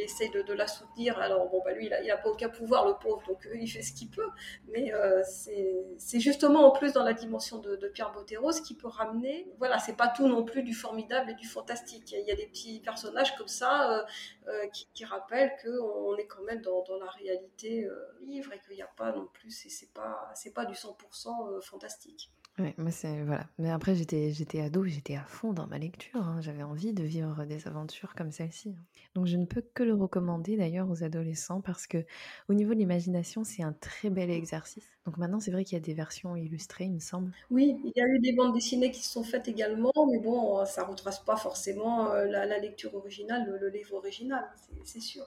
essaye 0.02 0.30
de, 0.30 0.52
la 0.52 0.66
soutenir. 0.66 1.18
Alors, 1.18 1.48
bon, 1.48 1.60
bah, 1.64 1.72
lui, 1.72 1.86
il 1.86 2.06
n'a 2.06 2.16
pas 2.16 2.28
aucun 2.28 2.48
pouvoir, 2.48 2.86
le 2.86 2.94
pauvre, 2.94 3.22
donc 3.26 3.46
euh, 3.46 3.56
il 3.56 3.68
fait 3.68 3.82
ce 3.82 3.92
qu'il 3.92 4.10
peut. 4.10 4.28
Mais 4.68 4.92
euh, 4.92 5.22
c'est 5.24 6.20
justement 6.20 6.66
en 6.66 6.70
plus 6.70 6.92
dans 6.92 7.04
la 7.04 7.12
dimension 7.12 7.58
de, 7.58 7.76
Pierre 7.92 8.12
Bottero 8.12 8.52
ce 8.52 8.62
qui 8.62 8.74
peut 8.74 8.88
ramener. 8.88 9.48
Voilà, 9.58 9.78
c'est 9.78 9.96
pas 9.96 10.08
tout 10.08 10.28
non 10.28 10.44
plus 10.44 10.62
du 10.62 10.74
formidable 10.74 11.30
et 11.30 11.34
du 11.34 11.46
fantastique. 11.46 12.12
Il 12.12 12.26
y 12.26 12.30
a, 12.30 12.36
des 12.36 12.46
petits 12.46 12.80
personnages 12.80 13.36
comme 13.36 13.48
ça 13.48 14.06
euh, 14.48 14.66
qui, 14.94 15.04
rappellent 15.04 15.52
qu'on 15.62 16.16
est 16.16 16.26
quand 16.26 16.42
même 16.42 16.60
dans, 16.60 16.84
la 17.00 17.10
réalité 17.10 17.88
livre 18.22 18.52
et 18.52 18.60
qu'il 18.60 18.76
n'y 18.76 18.82
a 18.82 18.90
pas 18.96 19.12
non 19.12 19.26
plus, 19.32 19.50
c'est 19.50 19.92
pas, 19.92 20.32
pas 20.54 20.64
du 20.64 20.74
100% 20.74 21.60
fantastique. 21.62 22.30
Ouais, 22.60 22.74
c'est 22.90 23.22
voilà. 23.22 23.46
Mais 23.58 23.70
après 23.70 23.94
j'étais 23.94 24.32
j'étais 24.32 24.60
ado, 24.60 24.84
j'étais 24.84 25.16
à 25.16 25.24
fond 25.24 25.52
dans 25.52 25.66
ma 25.66 25.78
lecture. 25.78 26.22
Hein. 26.22 26.40
J'avais 26.40 26.62
envie 26.62 26.92
de 26.92 27.02
vivre 27.02 27.44
des 27.44 27.66
aventures 27.66 28.14
comme 28.14 28.30
celle-ci. 28.30 28.74
Hein. 28.78 28.84
Donc 29.14 29.26
je 29.26 29.36
ne 29.36 29.46
peux 29.46 29.62
que 29.74 29.82
le 29.82 29.94
recommander 29.94 30.56
d'ailleurs 30.56 30.90
aux 30.90 31.02
adolescents 31.02 31.62
parce 31.62 31.86
que 31.86 32.04
au 32.48 32.54
niveau 32.54 32.74
de 32.74 32.78
l'imagination 32.78 33.44
c'est 33.44 33.62
un 33.62 33.72
très 33.72 34.10
bel 34.10 34.30
exercice. 34.30 34.86
Donc 35.06 35.16
maintenant 35.16 35.40
c'est 35.40 35.50
vrai 35.50 35.64
qu'il 35.64 35.78
y 35.78 35.80
a 35.80 35.84
des 35.84 35.94
versions 35.94 36.36
illustrées, 36.36 36.84
il 36.84 36.92
me 36.92 37.00
semble. 37.00 37.32
Oui, 37.50 37.80
il 37.84 37.92
y 37.96 38.02
a 38.02 38.06
eu 38.06 38.18
des 38.18 38.32
bandes 38.32 38.52
dessinées 38.52 38.90
qui 38.90 39.02
se 39.02 39.10
sont 39.10 39.24
faites 39.24 39.48
également, 39.48 39.92
mais 40.10 40.18
bon, 40.18 40.64
ça 40.66 40.84
retrace 40.84 41.20
pas 41.20 41.36
forcément 41.36 42.12
euh, 42.12 42.26
la, 42.26 42.58
lecture 42.58 42.94
originale, 42.94 43.46
le, 43.46 43.58
le 43.58 43.68
livre 43.70 43.94
original, 43.94 44.44
c'est 44.84 45.00
sûr. 45.00 45.26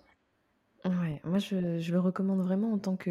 Ouais, 0.85 1.21
moi 1.23 1.39
je, 1.39 1.55
le 1.55 1.99
recommande 1.99 2.41
vraiment 2.41 2.73
en 2.73 2.77
tant 2.77 2.97
que 2.97 3.09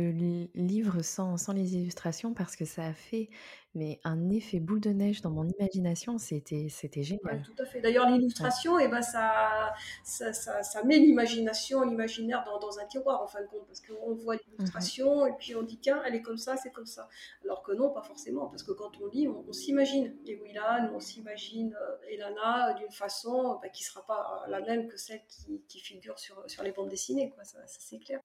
livre 0.54 1.02
sans, 1.02 1.38
sans 1.38 1.52
les 1.54 1.74
illustrations 1.74 2.35
parce 2.35 2.54
que 2.54 2.66
ça 2.66 2.85
a 2.85 2.92
fait 2.92 3.30
mais 3.74 4.00
un 4.04 4.28
effet 4.28 4.61
boule 4.61 4.80
de 4.80 4.90
neige 4.90 5.22
dans 5.22 5.30
mon 5.30 5.48
imagination, 5.48 6.18
c'était 6.18 6.66
c'était 6.68 7.02
génial. 7.02 7.42
tout 7.42 7.62
à 7.62 7.64
fait. 7.64 7.80
D'ailleurs, 7.80 8.08
l'illustration, 8.11 8.78
et 8.78 8.85
eh 8.85 8.88
ben, 8.88 9.00
ça, 9.00 9.72
ça, 10.04 10.32
ça, 10.32 10.85
met 10.85 10.98
l'imagination, 10.98 11.82
l'imaginaire 11.82 12.44
dans, 12.44 12.58
dans, 12.58 12.78
un 12.78 12.85
tiroir 12.85 13.22
en 13.22 13.26
fin 13.26 13.40
de 13.40 13.46
compte 13.46 13.66
parce 13.66 13.80
qu'on 13.80 14.14
voit 14.14 14.37
l'illustration 14.37 15.26
et 15.26 15.32
puis 15.38 15.56
on 15.56 15.62
dit 15.62 15.78
tiens, 15.78 16.02
elle 16.06 16.14
est 16.14 16.22
comme 16.22 16.37
ça, 16.37 16.56
c'est 16.56 16.70
comme 16.70 16.87
ça. 16.87 17.08
Alors 17.44 17.62
que 17.62 17.72
non, 17.72 17.90
pas 17.90 18.02
forcément 18.02 18.46
parce 18.46 18.62
que 18.62 18.72
quand 18.72 18.90
on 19.00 19.06
lit, 19.06 19.26
on, 19.28 19.52
s'imagine 19.52 20.14
les 20.26 20.35
Willan, 20.37 20.90
on 20.94 21.00
s'imagine 21.00 21.74
euh, 21.74 22.11
Elana 22.11 22.74
d'une 22.74 22.90
façon 22.90 23.58
bah, 23.62 23.68
qui 23.70 23.85
sera 23.85 24.04
pas 24.04 24.44
la 24.48 24.61
même 24.61 24.88
que 24.88 24.98
celle 24.98 25.22
qui, 25.28 25.62
qui 25.68 25.80
figure 25.80 26.18
sur, 26.18 26.42
sur 26.46 26.62
les 26.62 26.72
bandes 26.72 26.88
dessinées, 26.88 27.30
quoi. 27.30 27.42
Ça 27.66 27.79
c'est 27.81 27.98
clair. 27.98 28.20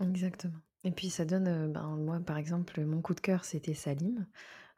Exactement. 0.00 0.58
Et 0.84 0.90
puis 0.90 1.10
ça 1.10 1.24
donne, 1.24 1.48
euh, 1.48 1.68
ben, 1.68 1.96
moi 1.96 2.20
par 2.20 2.38
exemple, 2.38 2.84
mon 2.84 3.00
coup 3.00 3.14
de 3.14 3.20
cœur 3.20 3.44
c'était 3.44 3.74
Salim. 3.74 4.26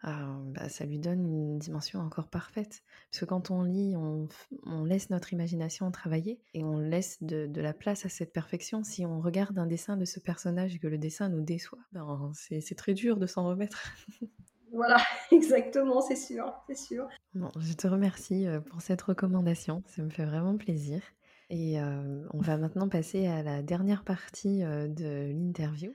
bah, 0.02 0.68
ça 0.68 0.84
lui 0.84 0.98
donne 0.98 1.26
une 1.26 1.58
dimension 1.58 2.00
encore 2.00 2.28
parfaite. 2.28 2.82
Parce 3.10 3.20
que 3.20 3.24
quand 3.24 3.50
on 3.50 3.62
lit, 3.62 3.96
on, 3.96 4.28
on 4.64 4.84
laisse 4.84 5.10
notre 5.10 5.32
imagination 5.32 5.90
travailler 5.90 6.40
et 6.54 6.64
on 6.64 6.78
laisse 6.78 7.22
de, 7.22 7.46
de, 7.46 7.60
la 7.60 7.74
place 7.74 8.06
à 8.06 8.08
cette 8.08 8.32
perfection. 8.32 8.84
Si 8.84 9.04
on 9.04 9.20
regarde 9.20 9.58
un 9.58 9.66
dessin 9.66 9.96
de 9.96 10.04
ce 10.04 10.20
personnage 10.20 10.74
et 10.76 10.78
que 10.78 10.86
le 10.86 10.98
dessin 10.98 11.28
nous 11.28 11.42
déçoit, 11.42 11.80
ben, 11.92 12.30
c'est 12.34 12.76
très 12.76 12.94
dur 12.94 13.16
de 13.16 13.26
s'en 13.26 13.46
remettre. 13.46 13.92
Voilà, 14.72 14.98
exactement, 15.32 16.00
c'est 16.00 16.16
sûr, 16.16 16.52
c'est 16.66 16.76
sûr. 16.76 17.08
Bon, 17.34 17.50
je 17.58 17.72
te 17.72 17.86
remercie 17.86 18.46
euh, 18.46 18.60
pour 18.60 18.80
cette 18.82 19.02
recommandation, 19.02 19.82
ça 19.86 20.02
me 20.02 20.10
fait 20.10 20.24
vraiment 20.24 20.56
plaisir. 20.56 21.02
Et 21.50 21.78
on 21.80 22.40
va 22.40 22.58
maintenant 22.58 22.88
passer 22.88 23.26
à 23.26 23.42
la 23.42 23.62
dernière 23.62 24.04
partie 24.04 24.60
de 24.60 25.32
l'interview. 25.32 25.94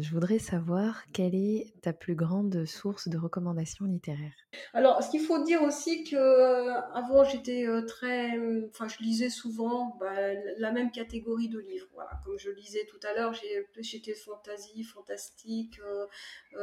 Je 0.00 0.10
voudrais 0.10 0.38
savoir 0.38 1.04
quelle 1.12 1.34
est 1.34 1.72
ta 1.82 1.92
plus 1.92 2.14
grande 2.14 2.64
source 2.64 3.08
de 3.08 3.16
recommandations 3.18 3.84
littéraires? 3.84 4.32
Alors, 4.72 5.02
ce 5.02 5.10
qu'il 5.10 5.20
faut 5.20 5.42
dire 5.44 5.62
aussi 5.62 6.04
que 6.04 6.68
avant 6.94 7.24
j'étais 7.24 7.66
très, 7.86 8.36
mmh, 8.36 8.68
enfin, 8.70 8.88
je 8.88 8.98
lisais 9.02 9.30
souvent 9.30 9.96
bah, 10.00 10.34
la 10.58 10.72
même 10.72 10.90
catégorie 10.90 11.48
de 11.48 11.58
livres. 11.58 11.86
Voilà, 11.92 12.10
comme 12.24 12.38
je 12.38 12.50
lisais 12.50 12.86
tout 12.88 13.00
à 13.06 13.14
l'heure, 13.14 13.32
j'étais 13.80 14.14
fantasy, 14.14 14.82
fantastique, 14.82 15.80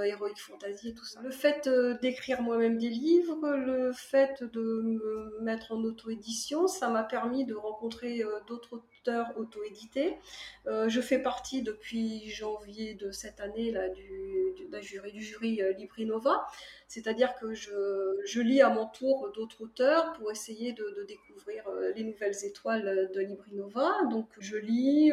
héroïque 0.06 0.40
fantasy 0.40 0.90
et 0.90 0.94
tout 0.94 1.06
ça. 1.06 1.22
Le 1.22 1.32
fait 1.32 1.70
d'écrire 2.02 2.42
moi-même 2.42 2.78
des 2.78 2.90
livres, 2.90 3.56
le 3.56 3.92
fait 3.94 4.44
de 4.44 4.82
me 4.84 5.40
mettre 5.42 5.72
en 5.72 5.84
auto-édition, 5.84 6.68
ça 6.68 6.90
m'a 6.90 7.04
permis 7.04 7.46
de 7.46 7.56
rencontrer 7.56 8.24
d'autres 8.48 8.84
auteurs 9.02 9.34
auto-édités. 9.36 10.18
Euh, 10.68 10.88
je 10.90 11.02
fais 11.02 11.20
partie 11.20 11.62
depuis 11.62 12.30
janvier 12.30 12.94
de 12.94 13.12
cette 13.12 13.40
année 13.40 13.72
là, 13.72 13.90
du, 13.90 14.54
jury, 14.82 15.12
du 15.12 15.22
jury 15.22 15.62
euh, 15.62 15.74
Librinova, 15.74 16.46
c'est-à-dire 16.88 17.34
que 17.36 17.54
je, 17.54 18.40
lis 18.42 18.62
à 18.62 18.70
mon 18.70 18.86
tour 18.88 19.32
d'autres 19.34 19.62
auteurs 19.62 20.14
pour 20.14 20.32
essayer 20.32 20.74
de, 20.74 21.06
découvrir 21.08 21.64
les 21.96 22.04
nouvelles 22.04 22.44
étoiles 22.44 23.10
de 23.14 23.20
Librinova. 23.22 24.04
Donc 24.10 24.28
je 24.40 24.58
lis, 24.58 25.12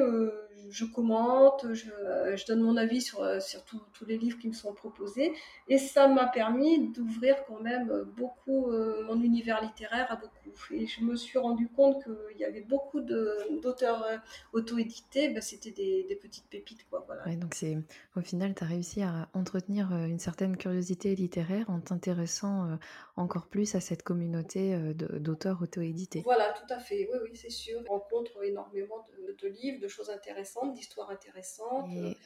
je 0.70 0.84
commente, 0.84 1.66
je, 1.72 2.46
donne 2.46 2.62
mon 2.62 2.76
avis 2.76 3.00
sur, 3.00 3.40
sur 3.40 3.64
tous 3.64 4.06
les 4.06 4.18
livres 4.18 4.38
qui 4.38 4.48
me 4.48 4.54
sont 4.54 4.72
proposés, 4.72 5.32
et 5.68 5.78
ça 5.78 6.08
m'a 6.08 6.26
permis 6.26 6.88
d'ouvrir 6.88 7.44
quand 7.46 7.60
même 7.60 8.04
beaucoup 8.16 8.72
mon 9.04 9.22
univers 9.22 9.62
littéraire 9.62 10.10
à 10.10 10.16
beaucoup. 10.16 10.37
Et 10.70 10.86
je 10.86 11.02
me 11.02 11.16
suis 11.16 11.38
rendu 11.38 11.68
compte 11.68 12.02
qu'il 12.02 12.38
y 12.38 12.44
avait 12.44 12.62
beaucoup 12.62 13.00
d'auteurs 13.00 14.04
euh, 14.04 14.16
auto-édités, 14.52 15.28
ben, 15.28 15.40
c'était 15.40 15.70
des, 15.70 16.18
petites 16.20 16.48
pépites. 16.48 16.86
Quoi, 16.88 17.04
voilà. 17.06 17.36
donc 17.36 17.54
c'est 17.54 17.78
au 18.16 18.20
final, 18.20 18.54
tu 18.54 18.64
as 18.64 18.66
réussi 18.66 19.02
à 19.02 19.28
entretenir 19.34 19.92
une 19.92 20.18
certaine 20.18 20.56
curiosité 20.56 21.14
littéraire 21.14 21.68
en 21.70 21.80
t'intéressant 21.80 22.78
encore 23.16 23.46
plus 23.46 23.74
à 23.74 23.80
cette 23.80 24.02
communauté 24.02 24.76
d'auteurs 24.94 25.62
auto-édités. 25.62 26.22
Voilà, 26.24 26.52
tout 26.52 26.72
à 26.72 26.78
fait, 26.78 27.08
oui, 27.12 27.18
oui, 27.22 27.30
c'est 27.34 27.50
sûr. 27.50 27.80
Je 27.84 27.88
rencontre 27.88 28.42
énormément 28.42 29.06
de, 29.42 29.48
livres, 29.48 29.80
de 29.80 29.88
choses 29.88 30.10
intéressantes, 30.10 30.74
d'histoires 30.74 31.10
intéressantes. 31.10 31.88
Et, 31.92 32.16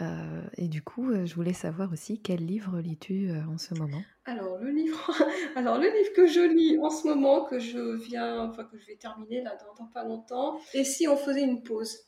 et, 0.64 0.68
du 0.68 0.82
coup, 0.82 1.12
je 1.24 1.34
voulais 1.34 1.52
savoir 1.52 1.92
aussi 1.92 2.20
quel 2.20 2.44
livre 2.44 2.80
lis-tu 2.80 3.30
en 3.48 3.58
ce 3.58 3.74
moment? 3.74 4.02
Alors 4.24 4.58
le 4.58 4.70
livre, 4.70 5.10
alors 5.56 5.78
le 5.78 5.88
livre 5.88 6.12
que 6.14 6.26
je 6.26 6.40
lis 6.40 6.78
en 6.78 6.90
ce 6.90 7.06
moment, 7.08 7.44
que 7.44 7.58
je 7.58 7.96
viens, 7.96 8.48
enfin 8.50 8.64
que 8.64 8.78
je 8.78 8.86
vais 8.86 8.96
terminer 8.96 9.42
là 9.42 9.56
dans, 9.78 9.86
pas 9.86 10.04
longtemps, 10.04 10.60
et 10.74 10.84
si 10.84 11.08
on 11.08 11.16
faisait 11.16 11.42
une 11.42 11.62
pause 11.62 11.98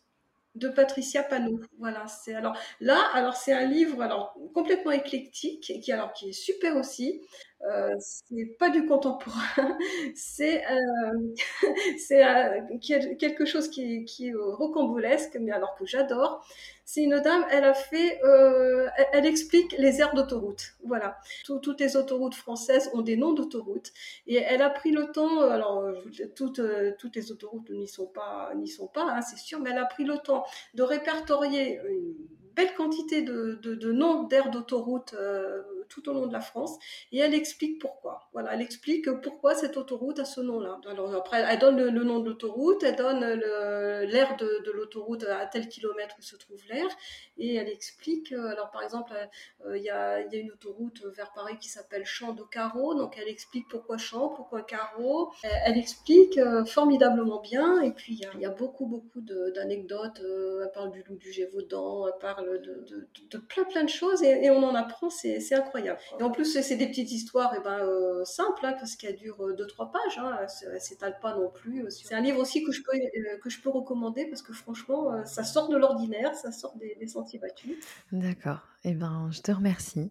de 0.54 0.68
Patricia 0.68 1.24
Panou. 1.24 1.60
Voilà, 1.78 2.06
c'est 2.06 2.34
alors 2.34 2.56
là, 2.80 2.98
alors 3.14 3.34
c'est 3.34 3.52
un 3.52 3.66
livre 3.66 4.00
alors 4.02 4.36
complètement 4.54 4.92
éclectique 4.92 5.60
qui 5.82 5.92
alors 5.92 6.12
qui 6.12 6.28
est 6.28 6.32
super 6.32 6.76
aussi. 6.76 7.20
Euh, 7.62 7.94
c'est 7.98 8.44
pas 8.58 8.68
du 8.68 8.84
contemporain, 8.84 9.78
c'est 10.14 10.62
euh, 10.66 11.34
euh, 12.12 12.78
quelque 13.18 13.46
chose 13.46 13.70
qui, 13.70 14.04
qui 14.04 14.28
est 14.28 14.34
rocambolesque, 14.34 15.38
mais 15.40 15.50
alors 15.50 15.74
que 15.76 15.86
j'adore 15.86 16.46
c'est 16.86 17.02
une 17.02 17.18
dame, 17.20 17.46
elle 17.50 17.64
a 17.64 17.72
fait, 17.72 18.20
euh, 18.24 18.86
elle, 19.12 19.24
explique 19.24 19.74
les 19.78 20.00
aires 20.00 20.12
d'autoroute. 20.12 20.74
Voilà, 20.84 21.16
toutes 21.44 21.80
les 21.80 21.96
autoroutes 21.96 22.34
françaises 22.34 22.90
ont 22.92 23.00
des 23.00 23.16
noms 23.16 23.32
d'autoroutes 23.32 23.90
et 24.26 24.36
elle 24.36 24.60
a 24.60 24.68
pris 24.68 24.90
le 24.90 25.10
temps. 25.10 25.40
Alors 25.40 25.82
toutes, 26.36 26.60
toutes 26.98 27.16
les 27.16 27.32
autoroutes 27.32 27.70
n'y 27.70 27.88
sont 27.88 28.06
pas, 28.06 28.52
n'y 28.54 28.68
sont 28.68 28.86
pas, 28.86 29.06
hein, 29.10 29.22
c'est 29.22 29.38
sûr, 29.38 29.60
mais 29.60 29.70
elle 29.70 29.78
a 29.78 29.86
pris 29.86 30.04
le 30.04 30.18
temps 30.18 30.44
de 30.74 30.82
répertorier 30.82 31.80
une 31.88 32.14
belle 32.54 32.74
quantité 32.74 33.22
de, 33.22 33.58
de, 33.62 33.92
noms 33.92 34.24
d'aires 34.24 34.50
d'autoroute 34.50 35.14
tout 35.94 36.08
au 36.08 36.12
long 36.12 36.26
de 36.26 36.32
la 36.32 36.40
France 36.40 36.76
et 37.12 37.18
elle 37.18 37.34
explique 37.34 37.80
pourquoi. 37.80 38.28
Voilà, 38.32 38.54
elle 38.54 38.62
explique 38.62 39.10
pourquoi 39.22 39.54
cette 39.54 39.76
autoroute 39.76 40.18
a 40.18 40.24
ce 40.24 40.40
nom-là. 40.40 40.80
Alors 40.90 41.14
après, 41.14 41.44
elle 41.48 41.58
donne 41.58 41.76
le, 41.76 42.04
nom 42.04 42.18
de 42.18 42.30
l'autoroute, 42.30 42.82
elle 42.82 42.96
donne 42.96 43.20
l'aire 43.24 44.36
de, 44.36 44.70
l'autoroute 44.72 45.24
à 45.24 45.46
tel 45.46 45.68
kilomètre 45.68 46.16
où 46.18 46.22
se 46.22 46.36
trouve 46.36 46.60
l'air 46.68 46.88
et 47.38 47.54
elle 47.54 47.68
explique. 47.68 48.32
Euh, 48.32 48.48
alors 48.48 48.70
par 48.70 48.82
exemple, 48.82 49.12
euh, 49.66 49.76
il 49.76 49.84
y, 49.84 49.90
a, 49.90 50.20
une 50.34 50.50
autoroute 50.50 51.04
vers 51.16 51.32
Paris 51.32 51.56
qui 51.60 51.68
s'appelle 51.68 52.04
Champ 52.04 52.32
de 52.32 52.42
Carreau, 52.42 52.94
donc 52.94 53.16
elle 53.18 53.28
explique 53.28 53.68
pourquoi 53.68 53.98
Champ, 53.98 54.28
pourquoi 54.28 54.62
Carreau. 54.62 55.30
Elle, 55.42 55.78
explique 55.78 56.38
euh, 56.38 56.64
formidablement 56.64 57.40
bien 57.40 57.82
et 57.82 57.92
puis 57.92 58.20
il 58.34 58.40
y, 58.40 58.46
a 58.46 58.50
beaucoup 58.50 58.86
beaucoup 58.86 59.20
d'anecdotes. 59.20 60.20
elle 60.20 60.70
parle 60.72 60.90
du 60.90 61.02
loup 61.04 61.16
du 61.16 61.32
Gévaudan, 61.32 62.06
elle 62.08 62.18
parle 62.20 62.60
de, 62.60 63.38
plein 63.38 63.64
plein 63.64 63.84
de 63.84 63.88
choses 63.88 64.22
et 64.22 64.50
on 64.50 64.62
en 64.62 64.74
apprend, 64.74 65.10
c'est 65.10 65.54
incroyable. 65.54 65.83
Et 66.18 66.22
en 66.22 66.30
plus, 66.30 66.60
c'est 66.60 66.76
des 66.76 66.86
petites 66.86 67.12
histoires 67.12 67.54
et 67.54 67.58
eh 67.60 67.64
ben, 67.64 67.78
euh, 67.78 68.24
simples, 68.24 68.64
hein, 68.64 68.74
parce 68.78 68.96
qu'elles 68.96 69.16
durent 69.16 69.52
2-3 69.52 69.52
euh, 69.52 69.86
pages. 69.86 70.18
Hein, 70.18 70.38
elles 70.62 70.74
ne 70.74 70.78
s'étalent 70.78 71.18
pas 71.20 71.36
non 71.36 71.50
plus. 71.50 71.84
C'est 71.90 72.14
un 72.14 72.20
livre 72.20 72.40
aussi 72.40 72.64
que 72.64 72.72
je, 72.72 72.82
peux, 72.82 72.96
euh, 72.96 73.38
que 73.42 73.50
je 73.50 73.60
peux 73.60 73.70
recommander 73.70 74.26
parce 74.26 74.42
que 74.42 74.52
franchement, 74.52 75.24
ça 75.24 75.44
sort 75.44 75.68
de 75.68 75.76
l'ordinaire, 75.76 76.34
ça 76.34 76.52
sort 76.52 76.76
des, 76.76 76.96
des 76.98 77.06
sentiers 77.06 77.38
battus. 77.38 77.76
D'accord. 78.12 78.73
Eh 78.86 78.92
ben, 78.92 79.30
je 79.30 79.40
te 79.40 79.50
remercie 79.50 80.10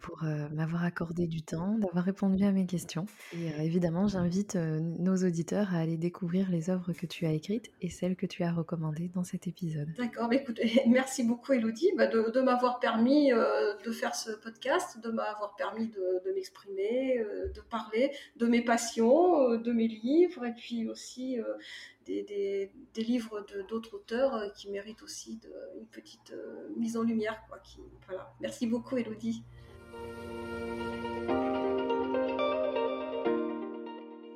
pour 0.00 0.22
m'avoir 0.52 0.82
accordé 0.82 1.26
du 1.26 1.42
temps, 1.42 1.76
d'avoir 1.78 2.04
répondu 2.04 2.42
à 2.44 2.52
mes 2.52 2.64
questions. 2.66 3.06
Et 3.34 3.48
évidemment, 3.64 4.08
j'invite 4.08 4.56
nos 4.56 5.16
auditeurs 5.16 5.74
à 5.74 5.78
aller 5.78 5.98
découvrir 5.98 6.50
les 6.50 6.70
œuvres 6.70 6.92
que 6.92 7.06
tu 7.06 7.26
as 7.26 7.32
écrites 7.32 7.70
et 7.82 7.90
celles 7.90 8.16
que 8.16 8.24
tu 8.24 8.42
as 8.42 8.52
recommandées 8.52 9.10
dans 9.14 9.24
cet 9.24 9.46
épisode. 9.46 9.88
D'accord, 9.98 10.32
écoute, 10.32 10.58
merci 10.88 11.22
beaucoup 11.22 11.52
Elodie 11.52 11.90
bah, 11.96 12.06
de, 12.06 12.40
m'avoir 12.40 12.80
permis 12.80 13.30
de 13.30 13.92
faire 13.92 14.14
ce 14.14 14.32
podcast, 14.32 14.98
de 15.00 15.10
m'avoir 15.10 15.54
permis 15.56 15.88
de, 15.88 16.32
m'exprimer, 16.34 17.24
de 17.54 17.60
parler 17.60 18.10
de 18.36 18.46
mes 18.46 18.62
passions, 18.62 19.56
de 19.56 19.72
mes 19.72 19.88
livres 19.88 20.44
et 20.46 20.54
puis 20.54 20.88
aussi 20.88 21.38
des, 22.08 22.70
livres 22.96 23.46
d'autres 23.68 23.94
auteurs 23.94 24.34
euh, 24.34 24.48
qui 24.50 24.70
méritent 24.70 25.02
aussi 25.02 25.40
une 25.78 25.86
petite 25.86 26.32
euh, 26.32 26.68
mise 26.76 26.96
en 26.96 27.02
lumière. 27.02 27.40
Voilà. 28.06 28.34
Merci 28.40 28.66
beaucoup, 28.66 28.96
Elodie. 28.96 29.42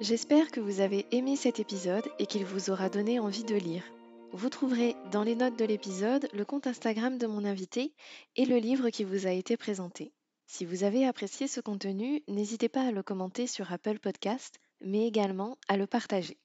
J'espère 0.01 0.51
que 0.51 0.61
vous 0.61 0.81
avez 0.81 1.07
aimé 1.13 1.37
cet 1.37 1.61
épisode 1.61 2.09
et 2.19 2.27
qu'il 2.27 2.45
vous 2.45 2.71
aura 2.71 2.89
donné 2.89 3.21
envie 3.21 3.45
de 3.45 3.55
lire. 3.55 3.85
Vous 4.33 4.49
trouverez 4.49 4.97
dans 5.13 5.23
les 5.23 5.37
notes 5.37 5.59
de 5.59 5.65
l'épisode 5.65 6.29
le 6.33 6.45
compte 6.45 6.67
Instagram 6.67 7.19
de 7.19 7.27
mon 7.27 7.45
invité 7.45 7.93
et 8.37 8.47
le 8.47 8.57
livre 8.57 8.91
qui 8.91 9.05
vous 9.05 9.27
a 9.27 9.31
été 9.31 9.57
présenté. 9.57 10.13
Si 10.47 10.65
vous 10.65 10.85
avez 10.85 11.07
apprécié 11.07 11.47
ce 11.47 11.61
contenu, 11.61 12.23
n'hésitez 12.29 12.69
pas 12.69 12.83
à 12.83 12.91
le 12.91 13.03
commenter 13.03 13.47
sur 13.47 13.73
Apple 13.73 13.99
Podcast, 13.99 14.59
mais 14.81 15.07
également 15.07 15.57
à 15.69 15.77
le 15.77 15.87
partager. 15.87 16.42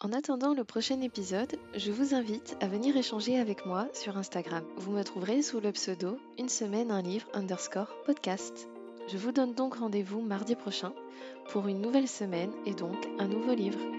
En 0.00 0.12
attendant 0.12 0.54
le 0.54 0.62
prochain 0.62 1.00
épisode, 1.00 1.58
je 1.74 1.90
vous 1.90 2.14
invite 2.14 2.56
à 2.60 2.68
venir 2.68 2.96
échanger 2.96 3.40
avec 3.40 3.66
moi 3.66 3.88
sur 3.92 4.16
Instagram. 4.16 4.62
Vous 4.76 4.92
me 4.92 5.02
trouverez 5.02 5.42
sous 5.42 5.58
le 5.58 5.72
pseudo 5.72 6.18
une 6.38 6.48
semaine 6.48 6.92
un 6.92 7.02
livre 7.02 7.26
underscore 7.34 7.92
podcast. 8.06 8.68
Je 9.08 9.18
vous 9.18 9.32
donne 9.32 9.54
donc 9.54 9.74
rendez-vous 9.74 10.20
mardi 10.20 10.54
prochain 10.54 10.92
pour 11.50 11.66
une 11.66 11.80
nouvelle 11.80 12.06
semaine 12.06 12.52
et 12.64 12.74
donc 12.74 13.08
un 13.18 13.26
nouveau 13.26 13.54
livre. 13.54 13.97